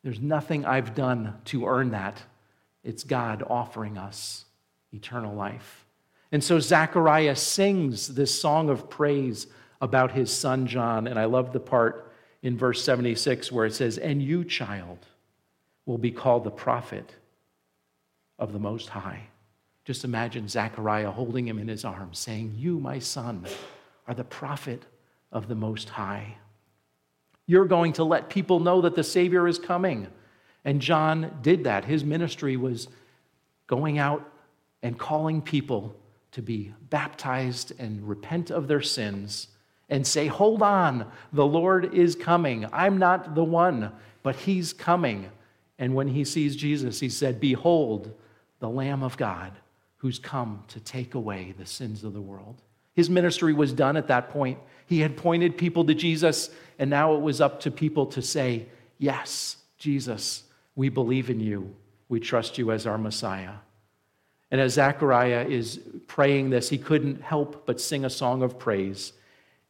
There's 0.07 0.21
nothing 0.21 0.65
I've 0.65 0.95
done 0.95 1.33
to 1.47 1.67
earn 1.67 1.91
that. 1.91 2.23
It's 2.81 3.03
God 3.03 3.43
offering 3.45 3.97
us 3.97 4.45
eternal 4.93 5.35
life. 5.35 5.85
And 6.31 6.41
so 6.41 6.61
Zechariah 6.61 7.35
sings 7.35 8.15
this 8.15 8.39
song 8.39 8.69
of 8.69 8.89
praise 8.89 9.47
about 9.81 10.13
his 10.13 10.31
son 10.31 10.65
John. 10.65 11.07
And 11.07 11.19
I 11.19 11.25
love 11.25 11.51
the 11.51 11.59
part 11.59 12.09
in 12.41 12.57
verse 12.57 12.81
76 12.85 13.51
where 13.51 13.65
it 13.65 13.75
says, 13.75 13.97
And 13.97 14.21
you, 14.21 14.45
child, 14.45 14.99
will 15.85 15.97
be 15.97 16.11
called 16.11 16.45
the 16.45 16.51
prophet 16.51 17.15
of 18.39 18.53
the 18.53 18.59
Most 18.59 18.87
High. 18.87 19.23
Just 19.83 20.05
imagine 20.05 20.47
Zechariah 20.47 21.11
holding 21.11 21.49
him 21.49 21.59
in 21.59 21.67
his 21.67 21.83
arms, 21.83 22.17
saying, 22.17 22.53
You, 22.55 22.79
my 22.79 22.99
son, 22.99 23.45
are 24.07 24.13
the 24.13 24.23
prophet 24.23 24.83
of 25.33 25.49
the 25.49 25.55
Most 25.55 25.89
High. 25.89 26.37
You're 27.47 27.65
going 27.65 27.93
to 27.93 28.03
let 28.03 28.29
people 28.29 28.59
know 28.59 28.81
that 28.81 28.95
the 28.95 29.03
Savior 29.03 29.47
is 29.47 29.57
coming. 29.57 30.07
And 30.63 30.81
John 30.81 31.39
did 31.41 31.63
that. 31.63 31.85
His 31.85 32.03
ministry 32.03 32.57
was 32.57 32.87
going 33.65 33.97
out 33.97 34.29
and 34.83 34.99
calling 34.99 35.41
people 35.41 35.95
to 36.33 36.41
be 36.41 36.73
baptized 36.89 37.71
and 37.79 38.07
repent 38.07 38.51
of 38.51 38.67
their 38.67 38.81
sins 38.81 39.47
and 39.89 40.05
say, 40.05 40.27
Hold 40.27 40.61
on, 40.61 41.09
the 41.33 41.45
Lord 41.45 41.93
is 41.93 42.15
coming. 42.15 42.67
I'm 42.71 42.97
not 42.97 43.33
the 43.33 43.43
one, 43.43 43.91
but 44.21 44.35
He's 44.35 44.73
coming. 44.73 45.31
And 45.79 45.95
when 45.95 46.07
he 46.07 46.25
sees 46.25 46.55
Jesus, 46.55 46.99
he 46.99 47.09
said, 47.09 47.39
Behold, 47.39 48.11
the 48.59 48.69
Lamb 48.69 49.03
of 49.03 49.17
God 49.17 49.53
who's 49.97 50.19
come 50.19 50.63
to 50.67 50.79
take 50.79 51.15
away 51.15 51.53
the 51.57 51.65
sins 51.65 52.03
of 52.03 52.13
the 52.13 52.21
world. 52.21 52.61
His 52.97 53.11
ministry 53.11 53.53
was 53.53 53.73
done 53.73 53.95
at 53.95 54.07
that 54.07 54.31
point. 54.31 54.57
He 54.87 55.01
had 55.01 55.17
pointed 55.17 55.55
people 55.55 55.85
to 55.85 55.93
Jesus, 55.93 56.49
and 56.79 56.89
now 56.89 57.13
it 57.13 57.21
was 57.21 57.39
up 57.39 57.59
to 57.61 57.69
people 57.69 58.07
to 58.07 58.23
say, 58.23 58.65
Yes, 58.97 59.57
Jesus, 59.77 60.41
we 60.75 60.89
believe 60.89 61.29
in 61.29 61.39
you. 61.39 61.75
We 62.09 62.19
trust 62.19 62.57
you 62.57 62.71
as 62.71 62.87
our 62.87 62.97
Messiah. 62.97 63.53
And 64.49 64.59
as 64.59 64.73
Zechariah 64.73 65.45
is 65.47 65.79
praying 66.07 66.49
this, 66.49 66.69
he 66.69 66.79
couldn't 66.79 67.21
help 67.21 67.67
but 67.67 67.79
sing 67.79 68.03
a 68.03 68.09
song 68.09 68.41
of 68.41 68.57
praise, 68.57 69.13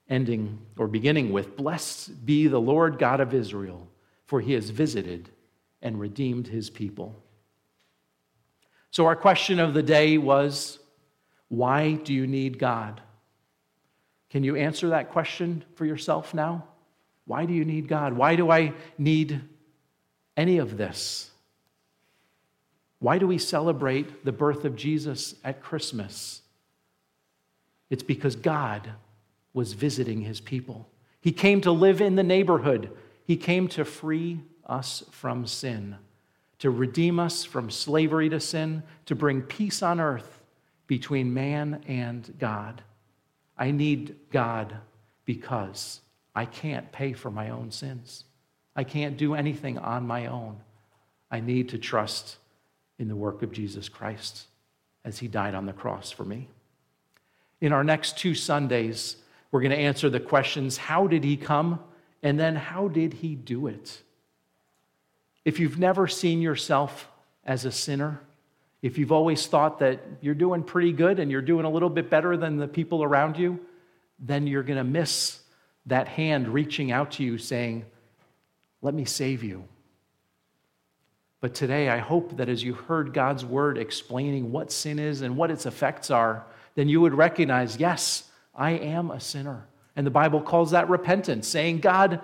ending 0.09 0.59
or 0.77 0.87
beginning 0.87 1.33
with 1.33 1.57
Blessed 1.57 2.25
be 2.25 2.47
the 2.47 2.61
Lord 2.61 2.97
God 2.97 3.19
of 3.19 3.33
Israel, 3.33 3.89
for 4.25 4.39
he 4.39 4.53
has 4.53 4.69
visited 4.69 5.27
and 5.81 5.99
redeemed 5.99 6.47
his 6.47 6.69
people. 6.69 7.13
So, 8.89 9.05
our 9.05 9.17
question 9.17 9.59
of 9.59 9.73
the 9.73 9.83
day 9.83 10.17
was 10.17 10.79
why 11.49 11.95
do 11.95 12.13
you 12.13 12.25
need 12.25 12.57
God? 12.57 13.01
Can 14.29 14.43
you 14.43 14.55
answer 14.55 14.89
that 14.89 15.11
question 15.11 15.63
for 15.75 15.85
yourself 15.85 16.33
now? 16.33 16.65
Why 17.25 17.45
do 17.45 17.53
you 17.53 17.65
need 17.65 17.87
God? 17.87 18.13
Why 18.13 18.35
do 18.35 18.51
I 18.51 18.73
need 18.97 19.41
any 20.35 20.57
of 20.57 20.77
this? 20.77 21.31
Why 22.99 23.17
do 23.17 23.27
we 23.27 23.37
celebrate 23.37 24.25
the 24.25 24.31
birth 24.31 24.65
of 24.65 24.75
Jesus 24.75 25.35
at 25.43 25.61
Christmas? 25.61 26.41
It's 27.89 28.03
because 28.03 28.35
God 28.35 28.91
was 29.53 29.73
visiting 29.73 30.21
his 30.21 30.41
people. 30.41 30.87
He 31.21 31.31
came 31.31 31.61
to 31.61 31.71
live 31.71 32.01
in 32.01 32.15
the 32.15 32.23
neighborhood, 32.23 32.91
he 33.25 33.35
came 33.35 33.67
to 33.69 33.83
free 33.83 34.39
us 34.65 35.03
from 35.11 35.45
sin, 35.45 35.97
to 36.59 36.69
redeem 36.69 37.19
us 37.19 37.43
from 37.43 37.69
slavery 37.69 38.29
to 38.29 38.39
sin, 38.39 38.83
to 39.05 39.15
bring 39.15 39.41
peace 39.41 39.81
on 39.83 39.99
earth 39.99 40.41
between 40.87 41.33
man 41.33 41.83
and 41.87 42.33
God. 42.39 42.81
I 43.57 43.71
need 43.71 44.15
God 44.31 44.75
because 45.25 46.01
I 46.35 46.45
can't 46.45 46.91
pay 46.91 47.13
for 47.13 47.31
my 47.31 47.49
own 47.49 47.71
sins. 47.71 48.23
I 48.75 48.83
can't 48.83 49.17
do 49.17 49.33
anything 49.33 49.77
on 49.77 50.05
my 50.05 50.27
own. 50.27 50.57
I 51.31 51.39
need 51.39 51.69
to 51.69 51.77
trust 51.77 52.37
in 52.99 53.07
the 53.07 53.15
work 53.15 53.41
of 53.41 53.51
Jesus 53.51 53.89
Christ 53.89 54.45
as 55.03 55.17
he 55.19 55.27
died 55.27 55.55
on 55.55 55.65
the 55.65 55.73
cross 55.73 56.11
for 56.11 56.23
me. 56.23 56.47
In 57.59 57.73
our 57.73 57.83
next 57.83 58.17
two 58.17 58.35
Sundays, 58.35 59.17
we're 59.51 59.61
going 59.61 59.71
to 59.71 59.77
answer 59.77 60.09
the 60.09 60.19
questions 60.19 60.77
how 60.77 61.07
did 61.07 61.23
he 61.23 61.37
come? 61.37 61.79
And 62.23 62.39
then 62.39 62.55
how 62.55 62.87
did 62.87 63.13
he 63.13 63.35
do 63.35 63.67
it? 63.67 64.01
If 65.45 65.59
you've 65.59 65.79
never 65.79 66.07
seen 66.07 66.41
yourself 66.41 67.09
as 67.43 67.63
a 67.63 67.71
sinner, 67.71 68.21
if 68.87 68.97
you've 68.97 69.11
always 69.11 69.45
thought 69.45 69.79
that 69.79 69.99
you're 70.21 70.33
doing 70.33 70.63
pretty 70.63 70.93
good 70.93 71.19
and 71.19 71.29
you're 71.29 71.41
doing 71.41 71.65
a 71.65 71.69
little 71.69 71.89
bit 71.89 72.09
better 72.09 72.37
than 72.37 72.55
the 72.55 72.69
people 72.69 73.03
around 73.03 73.37
you, 73.37 73.59
then 74.17 74.47
you're 74.47 74.63
going 74.63 74.77
to 74.77 74.83
miss 74.85 75.41
that 75.87 76.07
hand 76.07 76.47
reaching 76.47 76.89
out 76.89 77.11
to 77.11 77.23
you 77.23 77.37
saying, 77.37 77.85
Let 78.81 78.93
me 78.93 79.03
save 79.03 79.43
you. 79.43 79.65
But 81.41 81.53
today, 81.53 81.89
I 81.89 81.97
hope 81.97 82.37
that 82.37 82.47
as 82.47 82.63
you 82.63 82.73
heard 82.73 83.13
God's 83.13 83.43
word 83.43 83.77
explaining 83.77 84.53
what 84.53 84.71
sin 84.71 84.99
is 84.99 85.21
and 85.21 85.35
what 85.35 85.51
its 85.51 85.65
effects 85.65 86.09
are, 86.09 86.45
then 86.75 86.87
you 86.87 87.01
would 87.01 87.13
recognize, 87.13 87.77
yes, 87.77 88.23
I 88.55 88.71
am 88.71 89.11
a 89.11 89.19
sinner. 89.19 89.67
And 89.95 90.07
the 90.07 90.11
Bible 90.11 90.41
calls 90.41 90.71
that 90.71 90.89
repentance, 90.89 91.47
saying, 91.47 91.81
God, 91.81 92.21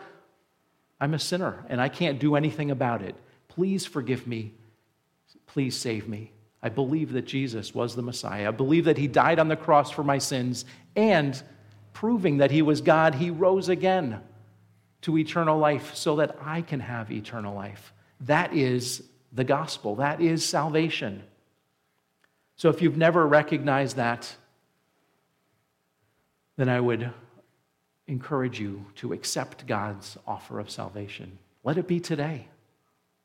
I'm 0.99 1.13
a 1.13 1.19
sinner 1.19 1.65
and 1.67 1.81
I 1.81 1.89
can't 1.89 2.19
do 2.19 2.35
anything 2.35 2.71
about 2.71 3.01
it. 3.01 3.15
Please 3.49 3.85
forgive 3.85 4.25
me. 4.25 4.53
Please 5.45 5.77
save 5.77 6.07
me. 6.07 6.32
I 6.63 6.69
believe 6.69 7.11
that 7.11 7.25
Jesus 7.25 7.75
was 7.75 7.93
the 7.93 8.01
Messiah. 8.01 8.47
I 8.47 8.51
believe 8.51 8.85
that 8.85 8.97
he 8.97 9.07
died 9.07 9.37
on 9.37 9.49
the 9.49 9.57
cross 9.57 9.91
for 9.91 10.03
my 10.03 10.17
sins 10.17 10.63
and 10.95 11.39
proving 11.91 12.37
that 12.37 12.51
he 12.51 12.61
was 12.61 12.79
God, 12.79 13.15
he 13.15 13.29
rose 13.29 13.67
again 13.67 14.21
to 15.01 15.17
eternal 15.17 15.59
life 15.59 15.93
so 15.93 16.15
that 16.15 16.37
I 16.41 16.61
can 16.61 16.79
have 16.79 17.11
eternal 17.11 17.53
life. 17.53 17.93
That 18.21 18.53
is 18.53 19.03
the 19.33 19.43
gospel, 19.43 19.95
that 19.95 20.21
is 20.21 20.45
salvation. 20.45 21.23
So 22.55 22.69
if 22.69 22.81
you've 22.81 22.97
never 22.97 23.27
recognized 23.27 23.97
that, 23.97 24.33
then 26.55 26.69
I 26.69 26.79
would 26.79 27.11
encourage 28.07 28.59
you 28.59 28.85
to 28.95 29.11
accept 29.11 29.67
God's 29.67 30.17
offer 30.25 30.59
of 30.59 30.69
salvation. 30.69 31.39
Let 31.63 31.77
it 31.77 31.87
be 31.87 31.99
today. 31.99 32.47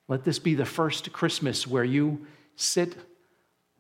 Let 0.08 0.24
this 0.24 0.40
be 0.40 0.54
the 0.54 0.64
first 0.64 1.12
Christmas 1.12 1.66
where 1.66 1.84
you 1.84 2.26
sit 2.56 2.96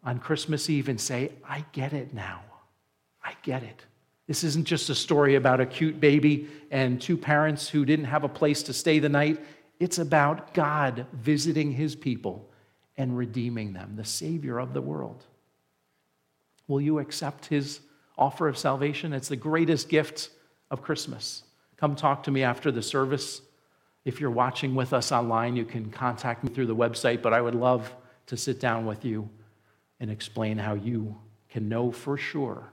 on 0.04 0.18
Christmas 0.18 0.70
Eve 0.70 0.88
and 0.88 1.00
say, 1.00 1.32
I 1.46 1.64
get 1.72 1.92
it 1.92 2.14
now. 2.14 2.42
I 3.24 3.34
get 3.42 3.62
it. 3.62 3.84
This 4.26 4.44
isn't 4.44 4.66
just 4.66 4.90
a 4.90 4.94
story 4.94 5.36
about 5.36 5.60
a 5.60 5.66
cute 5.66 6.00
baby 6.00 6.48
and 6.70 7.00
two 7.00 7.16
parents 7.16 7.68
who 7.68 7.84
didn't 7.84 8.04
have 8.04 8.24
a 8.24 8.28
place 8.28 8.62
to 8.64 8.72
stay 8.72 8.98
the 8.98 9.08
night. 9.08 9.40
It's 9.80 9.98
about 9.98 10.52
God 10.54 11.06
visiting 11.12 11.72
his 11.72 11.96
people 11.96 12.48
and 12.96 13.16
redeeming 13.16 13.72
them, 13.72 13.94
the 13.96 14.04
Savior 14.04 14.58
of 14.58 14.74
the 14.74 14.82
world. 14.82 15.24
Will 16.66 16.80
you 16.80 16.98
accept 16.98 17.46
his 17.46 17.80
offer 18.18 18.48
of 18.48 18.58
salvation? 18.58 19.12
It's 19.12 19.28
the 19.28 19.36
greatest 19.36 19.88
gift 19.88 20.30
of 20.70 20.82
Christmas. 20.82 21.44
Come 21.78 21.96
talk 21.96 22.22
to 22.24 22.30
me 22.30 22.42
after 22.42 22.70
the 22.70 22.82
service. 22.82 23.40
If 24.04 24.20
you're 24.20 24.30
watching 24.30 24.74
with 24.74 24.92
us 24.92 25.12
online, 25.12 25.56
you 25.56 25.64
can 25.64 25.90
contact 25.90 26.44
me 26.44 26.50
through 26.50 26.66
the 26.66 26.76
website, 26.76 27.22
but 27.22 27.32
I 27.32 27.40
would 27.40 27.54
love 27.54 27.94
to 28.26 28.36
sit 28.36 28.60
down 28.60 28.84
with 28.84 29.04
you 29.04 29.30
and 30.00 30.10
explain 30.10 30.58
how 30.58 30.74
you 30.74 31.16
can 31.48 31.68
know 31.68 31.90
for 31.90 32.16
sure 32.16 32.72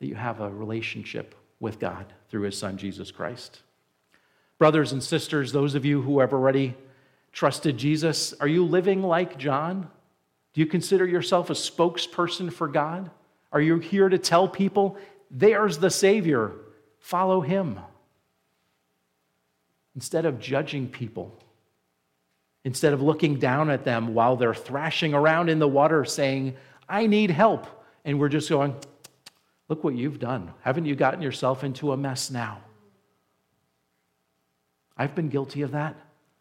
that 0.00 0.06
you 0.06 0.14
have 0.14 0.40
a 0.40 0.50
relationship 0.50 1.34
with 1.60 1.78
God 1.78 2.12
through 2.28 2.42
his 2.42 2.58
son, 2.58 2.76
Jesus 2.76 3.10
Christ. 3.10 3.62
Brothers 4.58 4.92
and 4.92 5.02
sisters, 5.02 5.52
those 5.52 5.74
of 5.74 5.84
you 5.84 6.02
who 6.02 6.20
have 6.20 6.32
already 6.32 6.74
trusted 7.32 7.78
Jesus, 7.78 8.34
are 8.40 8.48
you 8.48 8.64
living 8.64 9.02
like 9.02 9.38
John? 9.38 9.88
Do 10.52 10.60
you 10.60 10.66
consider 10.66 11.06
yourself 11.06 11.50
a 11.50 11.54
spokesperson 11.54 12.52
for 12.52 12.68
God? 12.68 13.10
Are 13.52 13.60
you 13.60 13.78
here 13.78 14.08
to 14.08 14.18
tell 14.18 14.48
people, 14.48 14.96
there's 15.30 15.78
the 15.78 15.90
Savior, 15.90 16.52
follow 17.00 17.40
him? 17.40 17.80
Instead 19.94 20.26
of 20.26 20.38
judging 20.38 20.88
people, 20.88 21.38
instead 22.64 22.92
of 22.92 23.02
looking 23.02 23.38
down 23.38 23.70
at 23.70 23.84
them 23.84 24.14
while 24.14 24.36
they're 24.36 24.54
thrashing 24.54 25.14
around 25.14 25.48
in 25.48 25.58
the 25.58 25.68
water 25.68 26.04
saying, 26.04 26.54
I 26.88 27.06
need 27.06 27.30
help. 27.30 27.66
And 28.04 28.18
we're 28.20 28.28
just 28.28 28.48
going, 28.48 28.74
look 29.68 29.82
what 29.82 29.94
you've 29.94 30.18
done. 30.18 30.52
Haven't 30.60 30.86
you 30.86 30.94
gotten 30.94 31.22
yourself 31.22 31.64
into 31.64 31.92
a 31.92 31.96
mess 31.96 32.30
now? 32.30 32.60
I've 34.96 35.14
been 35.14 35.28
guilty 35.28 35.62
of 35.62 35.72
that, 35.72 35.96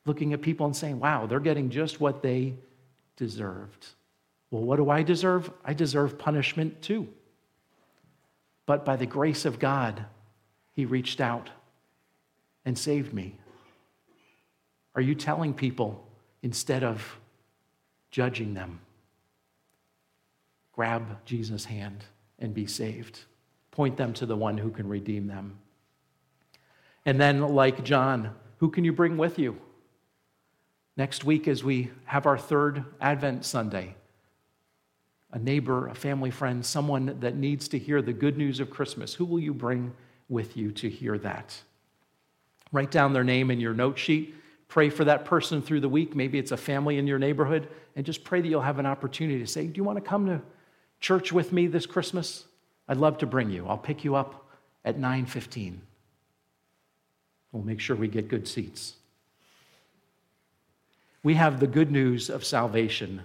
looking 0.06 0.34
at 0.34 0.42
people 0.42 0.66
and 0.66 0.76
saying, 0.76 1.00
wow, 1.00 1.26
they're 1.26 1.40
getting 1.40 1.70
just 1.70 2.00
what 2.00 2.22
they 2.22 2.56
deserved. 3.16 3.88
Well, 4.52 4.64
what 4.64 4.76
do 4.76 4.90
I 4.90 5.02
deserve? 5.02 5.50
I 5.64 5.74
deserve 5.74 6.20
punishment 6.20 6.82
too. 6.82 7.08
But 8.66 8.86
by 8.86 8.96
the 8.98 9.06
grace 9.06 9.46
of 9.46 9.60
God, 9.60 10.06
He 10.74 10.86
reached 10.86 11.22
out 11.22 11.50
and 12.66 12.78
saved 12.78 13.14
me. 13.14 13.38
Are 14.94 15.02
you 15.02 15.16
telling 15.16 15.54
people 15.54 16.06
instead 16.44 16.84
of 16.84 17.18
judging 18.10 18.54
them, 18.54 18.80
grab 20.74 21.24
Jesus' 21.26 21.66
hand 21.66 22.06
and 22.40 22.54
be 22.54 22.66
saved? 22.66 23.22
Point 23.72 23.98
them 23.98 24.14
to 24.14 24.26
the 24.26 24.36
one 24.36 24.58
who 24.58 24.70
can 24.70 24.88
redeem 24.88 25.28
them. 25.28 25.58
And 27.06 27.20
then, 27.20 27.42
like 27.42 27.84
John, 27.84 28.36
who 28.58 28.70
can 28.70 28.84
you 28.84 28.94
bring 28.94 29.18
with 29.18 29.40
you? 29.40 29.60
Next 30.98 31.24
week, 31.24 31.48
as 31.48 31.64
we 31.64 31.90
have 32.06 32.26
our 32.26 32.38
third 32.38 32.84
Advent 33.00 33.46
Sunday, 33.46 33.96
a 35.32 35.40
neighbor, 35.40 35.88
a 35.88 35.96
family 35.96 36.30
friend, 36.30 36.66
someone 36.66 37.18
that 37.22 37.36
needs 37.36 37.68
to 37.70 37.80
hear 37.80 38.02
the 38.02 38.14
good 38.14 38.38
news 38.38 38.60
of 38.60 38.70
Christmas, 38.70 39.14
who 39.14 39.26
will 39.26 39.40
you 39.40 39.54
bring 39.54 39.94
with 40.28 40.58
you 40.58 40.72
to 40.74 40.90
hear 40.90 41.18
that? 41.20 41.60
Write 42.72 42.92
down 42.92 43.14
their 43.14 43.24
name 43.24 43.50
in 43.50 43.60
your 43.60 43.74
note 43.74 43.98
sheet. 43.98 44.36
Pray 44.72 44.90
for 44.90 45.04
that 45.04 45.26
person 45.26 45.62
through 45.62 45.82
the 45.82 45.90
week. 45.90 46.16
Maybe 46.16 46.40
it's 46.40 46.54
a 46.54 46.58
family 46.58 46.98
in 46.98 47.06
your 47.06 47.20
neighborhood, 47.20 47.68
and 47.98 48.06
just 48.06 48.24
pray 48.24 48.40
that 48.40 48.48
you'll 48.48 48.62
have 48.62 48.80
an 48.80 48.86
opportunity 48.86 49.38
to 49.40 49.46
say, 49.46 49.68
Do 49.68 49.76
you 49.76 49.84
want 49.84 49.98
to 49.98 50.02
come 50.02 50.28
to 50.28 50.42
church 51.02 51.34
with 51.34 51.52
me 51.52 51.68
this 51.68 51.86
Christmas? 51.86 52.46
I'd 52.88 52.96
love 52.96 53.18
to 53.18 53.26
bring 53.26 53.50
you. 53.50 53.68
I'll 53.68 53.78
pick 53.78 54.06
you 54.06 54.16
up 54.16 54.48
at 54.86 54.98
9:15. 54.98 55.80
We'll 57.52 57.64
make 57.64 57.82
sure 57.82 57.98
we 57.98 58.08
get 58.08 58.30
good 58.30 58.48
seats. 58.48 58.96
We 61.22 61.34
have 61.34 61.60
the 61.60 61.68
good 61.68 61.92
news 61.92 62.30
of 62.30 62.46
salvation. 62.46 63.24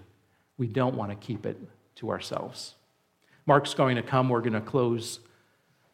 We 0.58 0.66
don't 0.66 0.96
want 0.96 1.12
to 1.12 1.26
keep 1.26 1.46
it 1.46 1.58
to 1.96 2.10
ourselves. 2.10 2.74
Mark's 3.46 3.72
going 3.72 3.94
to 3.94 4.02
come. 4.02 4.30
We're 4.30 4.40
going 4.40 4.52
to 4.54 4.60
close 4.60 5.20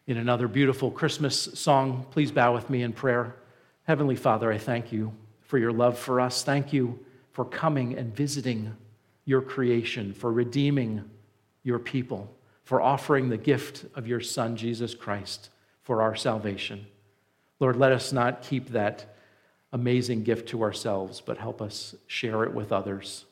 in 0.07 0.17
another 0.17 0.49
beautiful 0.49 0.91
Christmas 0.91 1.37
song. 1.53 2.07
Please 2.11 2.33
bow 2.33 2.55
with 2.55 2.71
me 2.71 2.83
in 2.83 2.95
prayer. 2.95 3.37
Heavenly 3.83 4.17
Father, 4.17 4.51
I 4.51 4.57
thank 4.57 4.93
you 4.93 5.13
for 5.53 5.59
your 5.59 5.71
love 5.71 5.99
for 5.99 6.19
us. 6.19 6.43
Thank 6.43 6.73
you 6.73 6.99
for 7.33 7.45
coming 7.45 7.99
and 7.99 8.17
visiting 8.17 8.75
your 9.27 9.43
creation, 9.43 10.15
for 10.15 10.33
redeeming 10.33 11.05
your 11.63 11.79
people, 11.79 12.35
for 12.65 12.81
offering 12.81 13.29
the 13.29 13.37
gift 13.37 13.85
of 13.95 14.07
your 14.07 14.19
Son, 14.19 14.57
Jesus 14.57 14.95
Christ, 14.95 15.51
for 15.83 16.01
our 16.01 16.17
salvation. 16.17 16.87
Lord, 17.61 17.77
let 17.77 17.93
us 17.93 18.15
not 18.15 18.41
keep 18.41 18.71
that 18.71 19.15
amazing 19.75 20.23
gift 20.23 20.49
to 20.49 20.63
ourselves, 20.63 21.21
but 21.21 21.37
help 21.37 21.61
us 21.61 21.95
share 22.07 22.45
it 22.45 22.55
with 22.55 22.73
others 22.73 23.27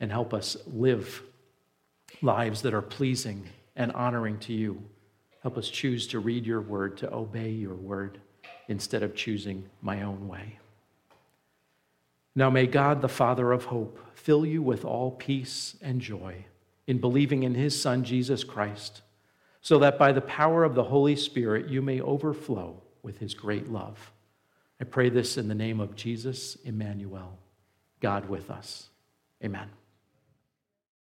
and 0.00 0.10
help 0.10 0.32
us 0.32 0.56
live 0.66 1.22
lives 2.22 2.62
that 2.62 2.72
are 2.72 2.80
pleasing 2.80 3.46
and 3.76 3.92
honoring 3.92 4.38
to 4.38 4.54
you. 4.54 4.82
Help 5.42 5.58
us 5.58 5.68
choose 5.68 6.06
to 6.06 6.20
read 6.20 6.46
your 6.46 6.62
word, 6.62 6.96
to 6.96 7.12
obey 7.12 7.50
your 7.50 7.74
word, 7.74 8.18
instead 8.68 9.02
of 9.02 9.14
choosing 9.14 9.68
my 9.82 10.00
own 10.00 10.26
way. 10.26 10.57
Now 12.38 12.50
may 12.50 12.68
God, 12.68 13.02
the 13.02 13.08
Father 13.08 13.50
of 13.50 13.64
hope, 13.64 13.98
fill 14.14 14.46
you 14.46 14.62
with 14.62 14.84
all 14.84 15.10
peace 15.10 15.74
and 15.82 16.00
joy 16.00 16.44
in 16.86 17.00
believing 17.00 17.42
in 17.42 17.56
his 17.56 17.82
Son, 17.82 18.04
Jesus 18.04 18.44
Christ, 18.44 19.02
so 19.60 19.80
that 19.80 19.98
by 19.98 20.12
the 20.12 20.20
power 20.20 20.62
of 20.62 20.76
the 20.76 20.84
Holy 20.84 21.16
Spirit 21.16 21.68
you 21.68 21.82
may 21.82 22.00
overflow 22.00 22.80
with 23.02 23.18
his 23.18 23.34
great 23.34 23.68
love. 23.68 24.12
I 24.80 24.84
pray 24.84 25.08
this 25.08 25.36
in 25.36 25.48
the 25.48 25.54
name 25.56 25.80
of 25.80 25.96
Jesus, 25.96 26.56
Emmanuel, 26.64 27.36
God 27.98 28.28
with 28.28 28.52
us. 28.52 28.88
Amen. 29.44 29.68